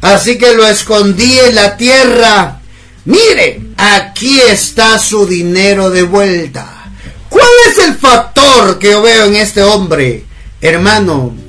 [0.00, 2.60] Así que lo escondí en la tierra.
[3.04, 6.90] Mire, aquí está su dinero de vuelta.
[7.28, 10.24] ¿Cuál es el factor que yo veo en este hombre,
[10.60, 11.46] hermano?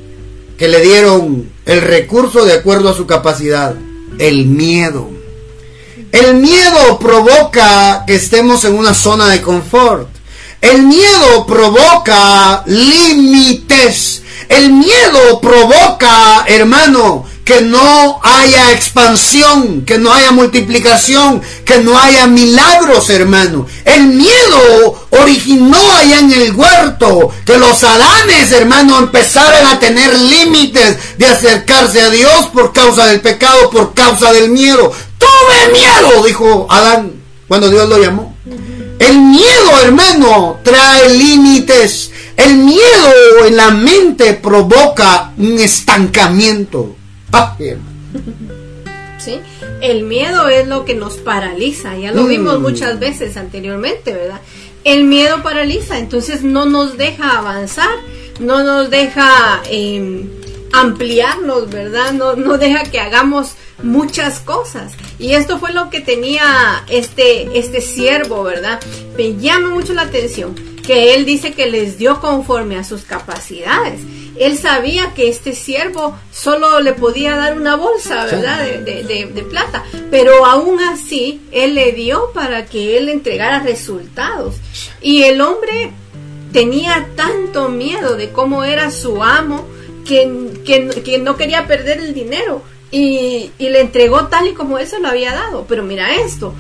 [0.58, 3.76] que le dieron el recurso de acuerdo a su capacidad,
[4.18, 5.10] el miedo.
[6.12, 10.10] El miedo provoca que estemos en una zona de confort.
[10.60, 14.24] El miedo provoca límites.
[14.50, 22.28] El miedo provoca, hermano, que no haya expansión, que no haya multiplicación, que no haya
[22.28, 23.66] milagros, hermano.
[23.86, 30.98] El miedo originó allá en el huerto, que los adanes, hermano, empezaran a tener límites
[31.18, 34.92] de acercarse a Dios por causa del pecado, por causa del miedo.
[35.18, 37.14] Tuve miedo, dijo Adán
[37.48, 38.36] cuando Dios lo llamó.
[39.00, 42.12] El miedo, hermano, trae límites.
[42.38, 46.96] El miedo en la mente provoca un estancamiento.
[49.18, 49.40] ¿Sí?
[49.82, 52.62] El miedo es lo que nos paraliza, ya lo vimos mm.
[52.62, 54.40] muchas veces anteriormente, ¿verdad?
[54.84, 57.90] El miedo paraliza, entonces no nos deja avanzar,
[58.40, 60.30] no nos deja em,
[60.72, 62.14] ampliarnos, ¿verdad?
[62.14, 64.94] No, no deja que hagamos muchas cosas.
[65.18, 68.80] Y esto fue lo que tenía este, este siervo, ¿verdad?
[69.18, 74.02] Me llama mucho la atención que él dice que les dio conforme a sus capacidades
[74.40, 78.66] él sabía que este siervo solo le podía dar una bolsa, ¿verdad?
[78.66, 84.56] De, plata, pero aún así él le dio para que él entregara resultados.
[85.02, 85.92] Y el hombre
[86.52, 89.68] tenía tanto miedo de cómo era su amo
[90.06, 95.00] que, que, no quería perder el dinero y, le entregó tal y como él se
[95.00, 95.66] lo había dado.
[95.68, 96.54] Pero mira esto.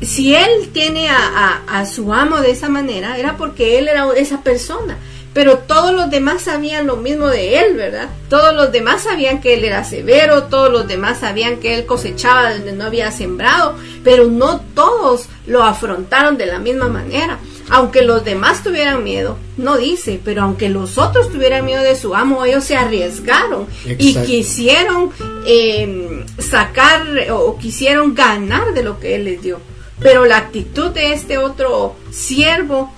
[0.00, 4.42] Si él tiene a, a su amo de esa manera, era porque él era esa
[4.42, 4.96] persona
[5.38, 8.08] pero todos los demás sabían lo mismo de él, ¿verdad?
[8.28, 12.54] Todos los demás sabían que él era severo, todos los demás sabían que él cosechaba
[12.54, 17.38] donde no había sembrado, pero no todos lo afrontaron de la misma manera.
[17.70, 22.14] Aunque los demás tuvieran miedo, no dice, pero aunque los otros tuvieran miedo de su
[22.14, 25.10] amo, ellos se arriesgaron y quisieron
[25.44, 29.60] em, sacar o quisieron ganar de lo que él les dio.
[30.00, 32.90] Pero la actitud de este otro siervo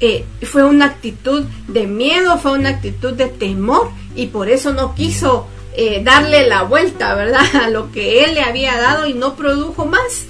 [0.00, 4.94] eh, fue una actitud de miedo, fue una actitud de temor y por eso no
[4.94, 7.46] quiso eh, darle la vuelta, ¿verdad?
[7.62, 10.24] A lo que él le había dado y no produjo más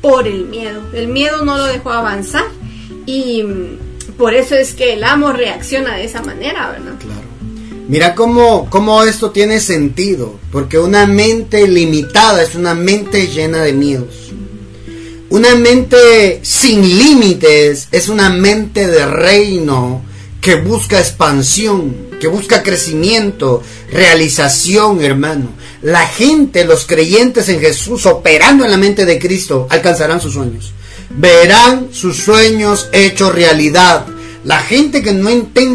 [0.00, 0.82] por el miedo.
[0.92, 2.44] El miedo no lo dejó avanzar
[3.10, 3.44] y
[4.16, 6.94] por eso es que el amo reacciona de esa manera, ¿verdad?
[7.00, 7.30] Claro.
[7.88, 13.72] Mira cómo, cómo esto tiene sentido, porque una mente limitada es una mente llena de
[13.72, 14.32] miedos.
[15.30, 20.02] Una mente sin límites es una mente de reino
[20.40, 25.48] que busca expansión, que busca crecimiento, realización, hermano.
[25.82, 30.72] La gente, los creyentes en Jesús, operando en la mente de Cristo, alcanzarán sus sueños.
[31.10, 34.06] Verán sus sueños hechos realidad
[34.44, 35.28] la gente que no,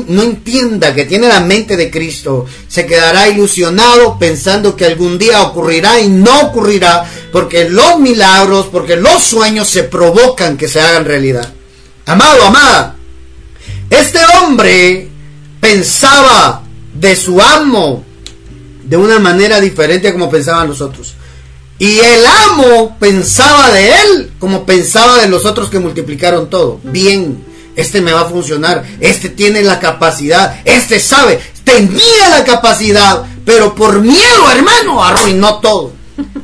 [0.07, 5.43] no entienda que tiene la mente de Cristo se quedará ilusionado pensando que algún día
[5.43, 11.05] ocurrirá y no ocurrirá porque los milagros, porque los sueños se provocan que se hagan
[11.05, 11.53] realidad.
[12.07, 12.95] Amado, amada,
[13.89, 15.09] este hombre
[15.59, 16.63] pensaba
[16.93, 18.03] de su amo
[18.83, 21.13] de una manera diferente a como pensaban los otros.
[21.77, 26.79] Y el amo pensaba de él como pensaba de los otros que multiplicaron todo.
[26.83, 27.43] Bien
[27.75, 33.75] este me va a funcionar, este tiene la capacidad, este sabe, tenía la capacidad, pero
[33.75, 35.93] por miedo, hermano, arruinó todo.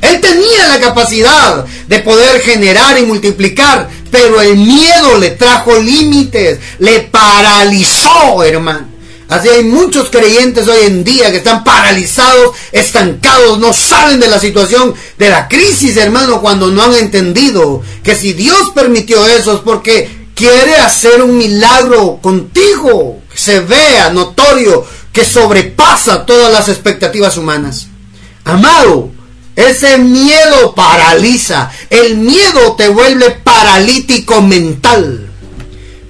[0.02, 6.60] Él tenía la capacidad de poder generar y multiplicar, pero el miedo le trajo límites,
[6.80, 8.91] le paralizó, hermano.
[9.32, 14.38] Así hay muchos creyentes hoy en día que están paralizados, estancados, no salen de la
[14.38, 19.62] situación de la crisis, hermano, cuando no han entendido que si Dios permitió eso es
[19.62, 27.38] porque quiere hacer un milagro contigo, que se vea notorio, que sobrepasa todas las expectativas
[27.38, 27.88] humanas.
[28.44, 29.12] Amado,
[29.56, 35.30] ese miedo paraliza, el miedo te vuelve paralítico mental.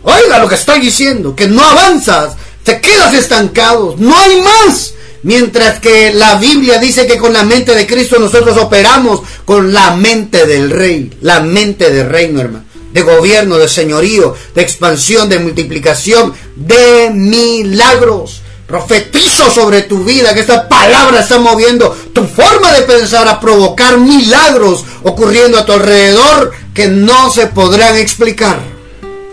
[0.01, 4.93] Oiga lo que estoy diciendo, que no avanzas, te quedas estancado, no hay más.
[5.23, 9.95] Mientras que la Biblia dice que con la mente de Cristo nosotros operamos con la
[9.95, 15.39] mente del rey, la mente del reino, hermano de gobierno, de señorío, de expansión, de
[15.39, 18.41] multiplicación, de milagros.
[18.67, 23.97] Profetizo sobre tu vida que esta palabra está moviendo tu forma de pensar a provocar
[23.97, 28.61] milagros ocurriendo a tu alrededor que no se podrán explicar.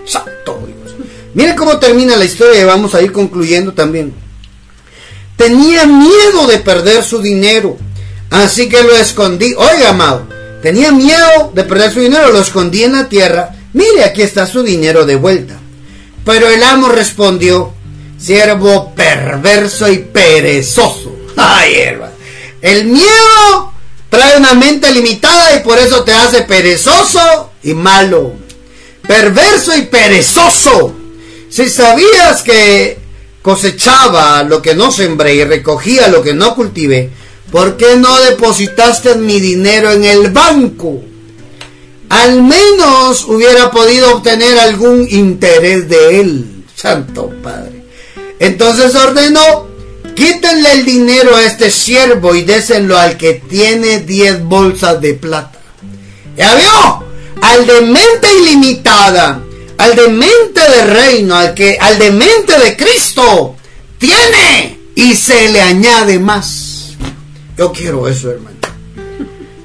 [0.05, 0.78] Santo Dios.
[1.35, 4.15] Miren cómo termina la historia y vamos a ir concluyendo también.
[5.37, 7.77] Tenía miedo de perder su dinero,
[8.31, 9.55] así que lo escondí.
[9.57, 10.27] Oiga, amado,
[10.63, 13.51] Tenía miedo de perder su dinero, lo escondí en la tierra.
[13.75, 15.55] Mire, aquí está su dinero de vuelta.
[16.25, 17.73] Pero el amo respondió,
[18.19, 21.15] siervo perverso y perezoso.
[21.37, 22.13] Ay, hermano.
[22.61, 23.73] El miedo
[24.11, 28.33] trae una mente limitada y por eso te hace perezoso y malo.
[29.07, 30.97] Perverso y perezoso.
[31.51, 32.99] Si sabías que
[33.43, 37.11] cosechaba lo que no sembré y recogía lo que no cultivé,
[37.51, 41.03] ¿por qué no depositaste mi dinero en el banco?
[42.11, 47.85] Al menos hubiera podido obtener algún interés de él, Santo Padre.
[48.39, 49.67] Entonces ordenó,
[50.15, 55.59] quítenle el dinero a este siervo y désenlo al que tiene 10 bolsas de plata.
[56.37, 57.05] ¿Ya vio?
[57.41, 59.43] Al de mente ilimitada,
[59.79, 63.57] al de mente de reino, al, que, al de mente de Cristo,
[63.99, 66.97] tiene y se le añade más.
[67.57, 68.57] Yo quiero eso, hermano.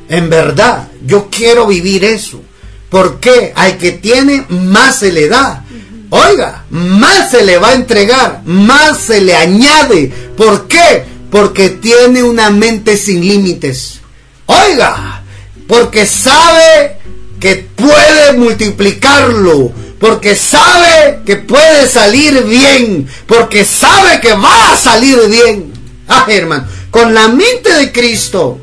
[0.10, 2.42] En verdad, yo quiero vivir eso.
[2.90, 5.66] Porque al que tiene, más se le da.
[6.12, 10.14] Oiga, más se le va a entregar, más se le añade.
[10.38, 11.04] ¿Por qué?
[11.32, 14.00] Porque tiene una mente sin límites.
[14.46, 15.24] Oiga,
[15.68, 17.00] porque sabe
[17.40, 19.72] que puede multiplicarlo,
[20.04, 25.72] porque sabe que puede salir bien, porque sabe que va a salir bien.
[26.10, 28.60] Ah, hermano, con la mente de Cristo,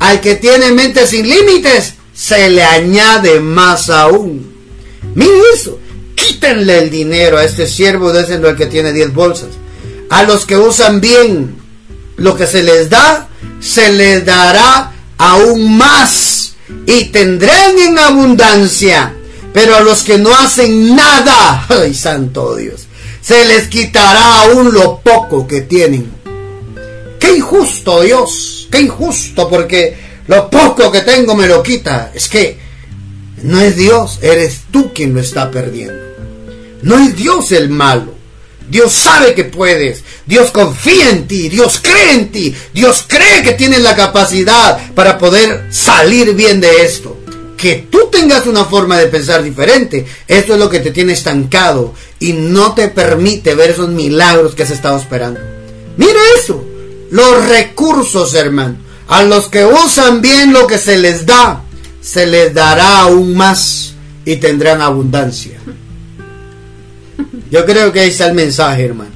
[0.00, 4.52] al que tiene mente sin límites, se le añade más aún.
[5.14, 5.78] Miren eso.
[6.16, 9.50] Quítenle el dinero a este siervo, désenlo al que tiene 10 bolsas.
[10.08, 11.54] A los que usan bien
[12.16, 13.28] lo que se les da,
[13.60, 19.14] se les dará aún más y tendrán en abundancia.
[19.52, 22.86] Pero a los que no hacen nada, ay santo Dios,
[23.20, 26.10] se les quitará aún lo poco que tienen.
[27.18, 29.96] Qué injusto Dios, qué injusto porque
[30.26, 32.12] lo poco que tengo me lo quita.
[32.14, 32.58] Es que
[33.42, 36.00] no es Dios, eres tú quien lo está perdiendo.
[36.82, 38.14] No es Dios el malo.
[38.68, 40.04] Dios sabe que puedes.
[40.26, 41.48] Dios confía en ti.
[41.48, 42.54] Dios cree en ti.
[42.72, 47.19] Dios cree que tienes la capacidad para poder salir bien de esto.
[47.60, 50.06] Que tú tengas una forma de pensar diferente.
[50.26, 54.62] Esto es lo que te tiene estancado y no te permite ver esos milagros que
[54.62, 55.40] has estado esperando.
[55.96, 56.64] Mira eso
[57.10, 58.76] los recursos, hermano.
[59.08, 61.62] A los que usan bien lo que se les da,
[62.00, 63.94] se les dará aún más
[64.24, 65.58] y tendrán abundancia.
[67.50, 69.10] Yo creo que ahí está el mensaje, hermano.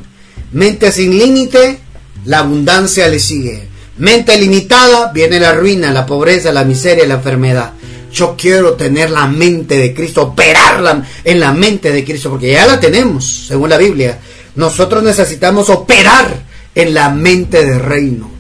[0.53, 1.79] Mente sin límite,
[2.25, 3.69] la abundancia le sigue.
[3.99, 7.73] Mente limitada, viene la ruina, la pobreza, la miseria, la enfermedad.
[8.15, 12.65] Yo quiero tener la mente de Cristo, operarla en la mente de Cristo, porque ya
[12.65, 14.21] la tenemos, según la Biblia.
[14.55, 16.33] Nosotros necesitamos operar
[16.77, 18.31] en la mente del reino.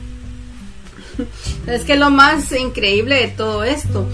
[1.66, 4.07] Es que lo más increíble de todo esto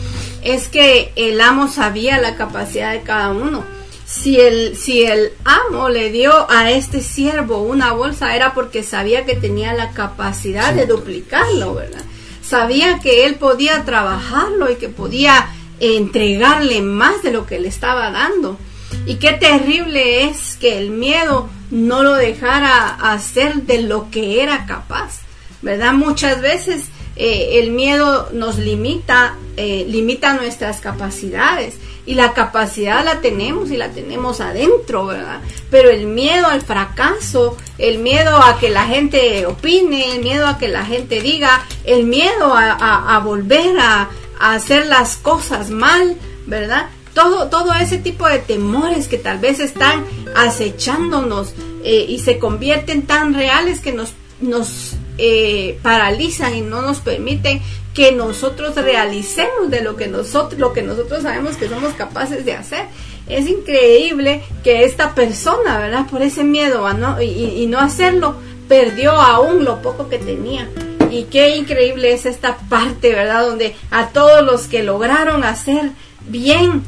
[0.42, 3.62] es que el amo sabía la capacidad de cada uno.
[4.06, 9.24] Si el, si el amo le dio a este siervo una bolsa era porque sabía
[9.24, 12.02] que tenía la capacidad de duplicarlo, ¿verdad?
[12.50, 18.10] Sabía que él podía trabajarlo y que podía entregarle más de lo que le estaba
[18.10, 18.58] dando.
[19.06, 24.66] Y qué terrible es que el miedo no lo dejara hacer de lo que era
[24.66, 25.20] capaz,
[25.62, 25.92] ¿verdad?
[25.92, 26.88] Muchas veces
[27.22, 31.74] eh, el miedo nos limita, eh, limita nuestras capacidades
[32.06, 35.42] y la capacidad la tenemos y la tenemos adentro, ¿verdad?
[35.70, 40.56] Pero el miedo al fracaso, el miedo a que la gente opine, el miedo a
[40.56, 44.08] que la gente diga, el miedo a, volver a,
[44.40, 46.16] hacer las cosas mal,
[46.46, 46.88] ¿verdad?
[47.12, 51.52] Todo, todo ese tipo de temores que tal vez están acechándonos
[51.84, 54.89] eh, y se convierten tan reales que nos, nos
[55.22, 57.60] eh, paralizan y no nos permiten
[57.92, 62.54] que nosotros realicemos de lo que nosotros, lo que nosotros sabemos que somos capaces de
[62.54, 62.86] hacer.
[63.28, 66.06] Es increíble que esta persona, ¿verdad?
[66.10, 70.70] Por ese miedo a no, y, no hacerlo, perdió aún lo poco que tenía.
[71.10, 73.46] Y qué increíble es esta parte, ¿verdad?
[73.46, 75.90] Donde a todos los que lograron hacer
[76.26, 76.82] bien,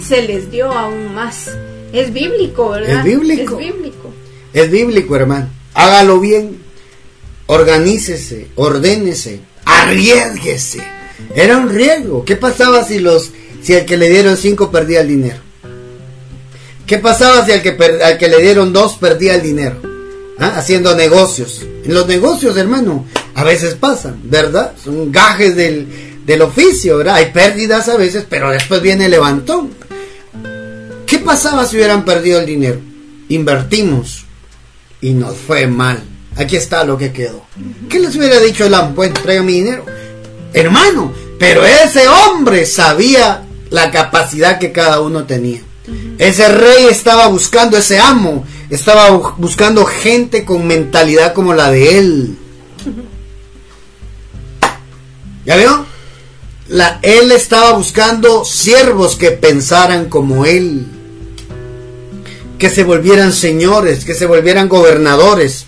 [0.00, 1.50] se les dio aún más.
[1.92, 2.98] Es bíblico, ¿verdad?
[2.98, 3.58] Es bíblico.
[3.58, 4.12] Es bíblico.
[4.52, 5.48] Es bíblico, hermano.
[5.74, 6.61] Hágalo bien
[7.52, 10.82] organícese, ordénese, arriesguese.
[11.34, 12.24] Era un riesgo.
[12.24, 13.30] ¿Qué pasaba si los
[13.62, 15.36] si al que le dieron cinco perdía el dinero?
[16.86, 19.76] ¿Qué pasaba si al que, al que le dieron dos perdía el dinero?
[20.38, 20.54] ¿Ah?
[20.56, 21.62] Haciendo negocios.
[21.84, 24.72] En los negocios, hermano, a veces pasan, ¿verdad?
[24.82, 27.16] Son gajes del, del oficio, ¿verdad?
[27.16, 29.70] Hay pérdidas a veces, pero después viene el levantón.
[31.06, 32.80] ¿Qué pasaba si hubieran perdido el dinero?
[33.28, 34.24] Invertimos
[35.02, 36.02] y nos fue mal
[36.42, 37.44] aquí está lo que quedó.
[37.88, 38.92] ¿Qué les hubiera dicho el amo?
[38.94, 39.84] Bueno, traiga mi dinero.
[40.52, 45.60] Hermano, pero ese hombre sabía la capacidad que cada uno tenía.
[46.18, 52.38] Ese rey estaba buscando, ese amo, estaba buscando gente con mentalidad como la de él.
[55.44, 55.86] ¿Ya vio?
[56.68, 60.86] La, él estaba buscando siervos que pensaran como él,
[62.58, 65.66] que se volvieran señores, que se volvieran gobernadores,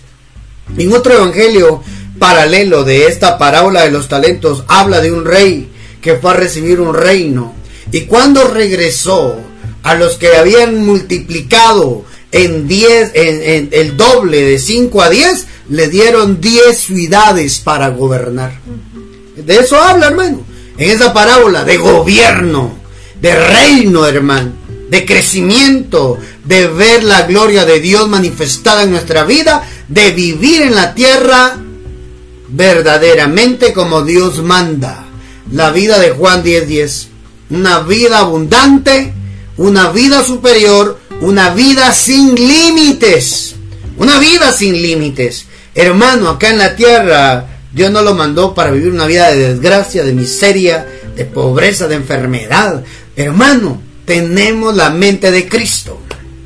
[0.77, 1.81] en otro evangelio
[2.19, 5.69] paralelo de esta parábola de los talentos habla de un rey
[6.01, 7.53] que fue a recibir un reino
[7.91, 9.37] y cuando regresó
[9.83, 15.87] a los que habían multiplicado en 10 en, el doble de 5 a 10 le
[15.87, 18.59] dieron 10 ciudades para gobernar.
[19.35, 20.43] De eso habla, hermano.
[20.77, 22.77] En esa parábola de gobierno,
[23.21, 24.51] de reino, hermano,
[24.89, 30.75] de crecimiento, de ver la gloria de Dios manifestada en nuestra vida de vivir en
[30.75, 31.57] la tierra
[32.49, 35.05] verdaderamente como Dios manda.
[35.51, 36.65] La vida de Juan 10:10.
[36.67, 37.07] 10.
[37.51, 39.13] Una vida abundante,
[39.57, 43.55] una vida superior, una vida sin límites.
[43.97, 45.45] Una vida sin límites.
[45.73, 50.03] Hermano, acá en la tierra Dios no lo mandó para vivir una vida de desgracia,
[50.03, 52.83] de miseria, de pobreza, de enfermedad.
[53.15, 56.01] Hermano, tenemos la mente de Cristo.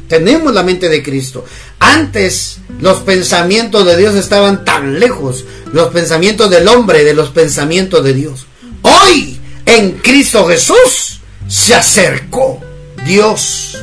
[0.07, 1.45] Tenemos la mente de Cristo.
[1.79, 8.03] Antes los pensamientos de Dios estaban tan lejos, los pensamientos del hombre de los pensamientos
[8.03, 8.47] de Dios.
[8.81, 12.59] Hoy, en Cristo Jesús, se acercó
[13.05, 13.77] Dios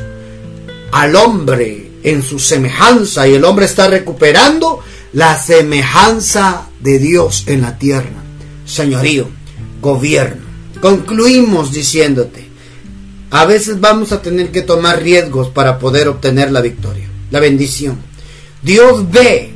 [0.91, 4.81] al hombre en su semejanza y el hombre está recuperando
[5.13, 8.23] la semejanza de Dios en la tierra.
[8.65, 9.29] Señorío,
[9.81, 10.45] gobierno.
[10.81, 12.46] Concluimos diciéndote,
[13.29, 17.97] a veces vamos a tener que tomar riesgos para poder obtener la victoria, la bendición.
[18.61, 19.51] Dios ve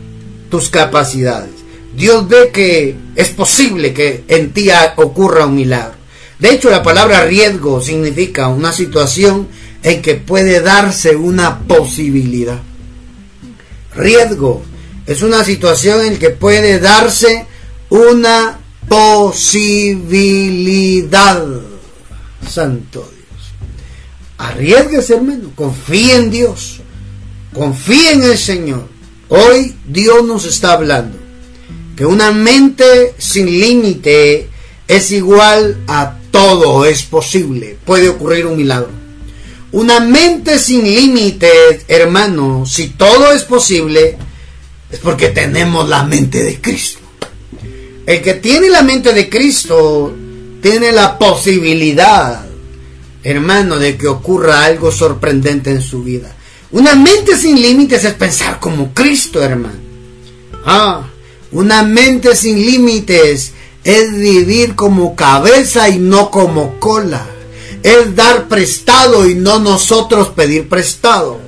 [0.49, 1.51] tus capacidades.
[1.95, 5.95] Dios ve que es posible que en ti ocurra un milagro.
[6.39, 9.47] De hecho, la palabra riesgo significa una situación
[9.83, 12.59] en que puede darse una posibilidad.
[13.95, 14.63] Riesgo
[15.05, 17.45] es una situación en que puede darse
[17.89, 20.21] una posibilidad.
[22.49, 23.20] Santo Dios.
[24.41, 25.51] Arriesguese, hermano.
[25.55, 26.81] Confíe en Dios.
[27.53, 28.87] Confíe en el Señor.
[29.29, 31.17] Hoy Dios nos está hablando
[31.95, 34.49] que una mente sin límite
[34.87, 38.89] es igual a todo, es posible, puede ocurrir un milagro.
[39.71, 41.49] Una mente sin límite,
[41.87, 44.17] hermano, si todo es posible,
[44.91, 46.99] Es porque tenemos la mente de Cristo.
[48.05, 50.13] El que tiene la mente de Cristo
[50.61, 52.45] tiene la posibilidad,
[53.23, 56.35] hermano, de que ocurra algo sorprendente en su vida.
[56.71, 59.79] Una mente sin límites es pensar como Cristo, hermano.
[60.65, 61.07] Ah,
[61.51, 63.53] una mente sin límites
[63.83, 67.25] es vivir como cabeza y no como cola.
[67.83, 71.39] Es dar prestado y no nosotros pedir prestado.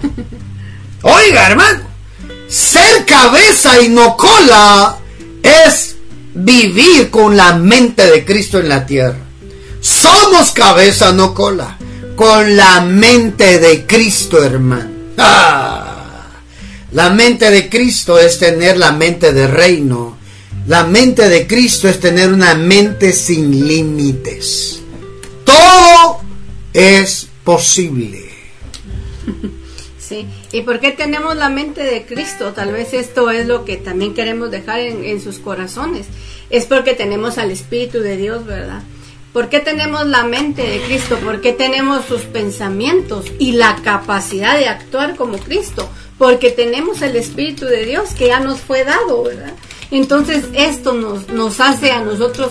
[1.02, 1.80] Oiga, hermano,
[2.48, 4.98] ser cabeza y no cola
[5.42, 5.96] es
[6.34, 9.29] vivir con la mente de Cristo en la tierra.
[9.80, 11.78] Somos cabeza, no cola,
[12.14, 14.90] con la mente de Cristo, hermano.
[15.16, 16.40] ¡Ah!
[16.92, 20.18] La mente de Cristo es tener la mente de reino.
[20.66, 24.80] La mente de Cristo es tener una mente sin límites.
[25.44, 26.20] Todo
[26.72, 28.28] es posible.
[30.10, 32.52] Sí, ¿y por qué tenemos la mente de Cristo?
[32.52, 36.06] Tal vez esto es lo que también queremos dejar en, en sus corazones.
[36.50, 38.82] Es porque tenemos al Espíritu de Dios, ¿verdad?
[39.32, 41.16] ¿Por qué tenemos la mente de Cristo?
[41.18, 45.88] ¿Por qué tenemos sus pensamientos y la capacidad de actuar como Cristo?
[46.18, 49.52] Porque tenemos el Espíritu de Dios que ya nos fue dado, ¿verdad?
[49.92, 52.50] Entonces esto nos, nos hace a nosotros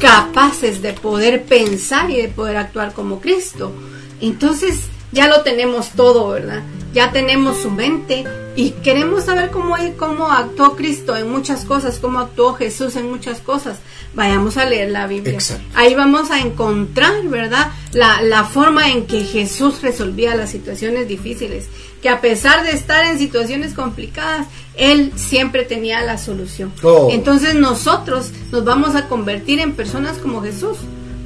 [0.00, 3.72] capaces de poder pensar y de poder actuar como Cristo.
[4.20, 4.78] Entonces
[5.12, 6.62] ya lo tenemos todo, ¿verdad?
[6.92, 8.24] Ya tenemos su mente
[8.56, 13.38] y queremos saber cómo, cómo actuó Cristo en muchas cosas, cómo actuó Jesús en muchas
[13.40, 13.78] cosas.
[14.12, 15.38] Vayamos a leer la Biblia.
[15.74, 17.70] Ahí vamos a encontrar, ¿verdad?
[17.92, 21.68] La, la forma en que Jesús resolvía las situaciones difíciles.
[22.02, 26.72] Que a pesar de estar en situaciones complicadas, Él siempre tenía la solución.
[26.82, 27.08] Oh.
[27.12, 30.78] Entonces nosotros nos vamos a convertir en personas como Jesús,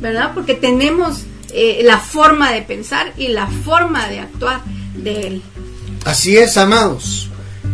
[0.03, 0.33] ¿verdad?
[0.35, 4.63] Porque tenemos eh, la forma de pensar y la forma de actuar
[4.97, 5.43] de Él.
[6.05, 7.31] Así es, amados.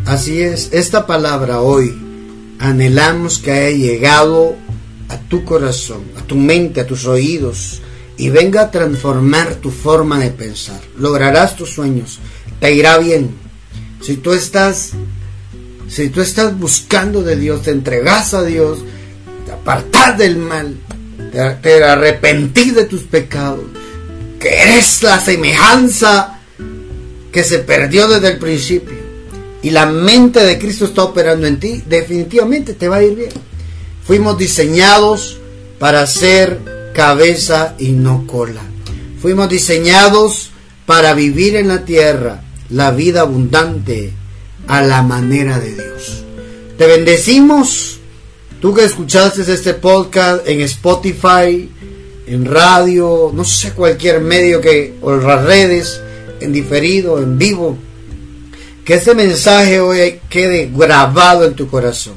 [0.07, 0.71] Así es.
[0.73, 1.97] Esta palabra hoy
[2.59, 4.57] anhelamos que haya llegado
[5.09, 7.83] a tu corazón, a tu mente, a tus oídos
[8.17, 10.81] y venga a transformar tu forma de pensar.
[10.99, 12.19] Lograrás tus sueños.
[12.61, 13.31] Te irá bien.
[14.01, 14.93] Si tú estás
[15.91, 18.79] si tú estás buscando de Dios, te entregas a Dios,
[19.45, 20.77] te apartas del mal,
[21.33, 23.65] te, te de tus pecados,
[24.39, 26.41] que eres la semejanza
[27.33, 29.01] que se perdió desde el principio
[29.63, 33.33] y la mente de Cristo está operando en ti, definitivamente te va a ir bien.
[34.05, 35.39] Fuimos diseñados
[35.79, 36.59] para ser
[36.95, 38.63] cabeza y no cola.
[39.21, 40.51] Fuimos diseñados
[40.87, 44.13] para vivir en la tierra la vida abundante
[44.67, 46.25] a la manera de Dios.
[46.79, 48.00] Te bendecimos.
[48.61, 51.71] Tú que escuchaste este podcast en Spotify,
[52.27, 55.99] en radio, no sé, cualquier medio que, o las redes,
[56.41, 57.79] en diferido, en vivo,
[58.85, 62.17] que ese mensaje hoy quede grabado en tu corazón.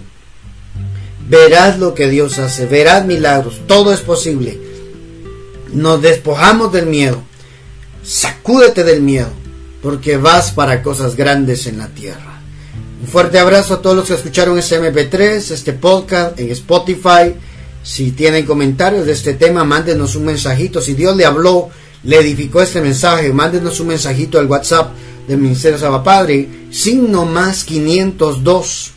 [1.29, 4.59] Verás lo que Dios hace, verás milagros, todo es posible.
[5.71, 7.23] Nos despojamos del miedo,
[8.03, 9.29] sacúdete del miedo,
[9.81, 12.32] porque vas para cosas grandes en la tierra.
[13.03, 17.35] Un fuerte abrazo a todos los que escucharon este MP3, este podcast en Spotify.
[17.83, 20.79] Si tienen comentarios de este tema, mándenos un mensajito.
[20.79, 21.69] Si Dios le habló,
[22.05, 24.93] le edificó este mensaje, mándenos un mensajito al WhatsApp
[25.27, 28.91] del Ministerio Saba Padre, signo más 502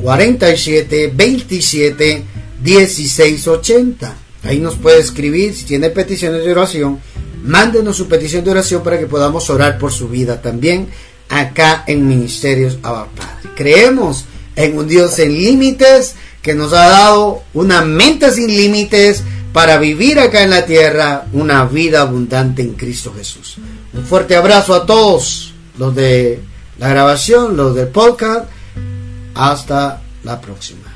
[0.00, 2.22] 47 27
[2.62, 4.16] 16 80.
[4.44, 6.98] Ahí nos puede escribir si tiene peticiones de oración.
[7.44, 10.88] Mándenos su petición de oración para que podamos orar por su vida también
[11.28, 13.50] acá en Ministerios Abba Padre.
[13.54, 14.24] Creemos
[14.56, 19.22] en un Dios sin límites que nos ha dado una mente sin límites
[19.52, 23.56] para vivir acá en la tierra una vida abundante en Cristo Jesús.
[23.92, 26.40] Un fuerte abrazo a todos los de
[26.78, 28.46] la grabación, los del podcast.
[29.34, 30.93] Hasta la próxima.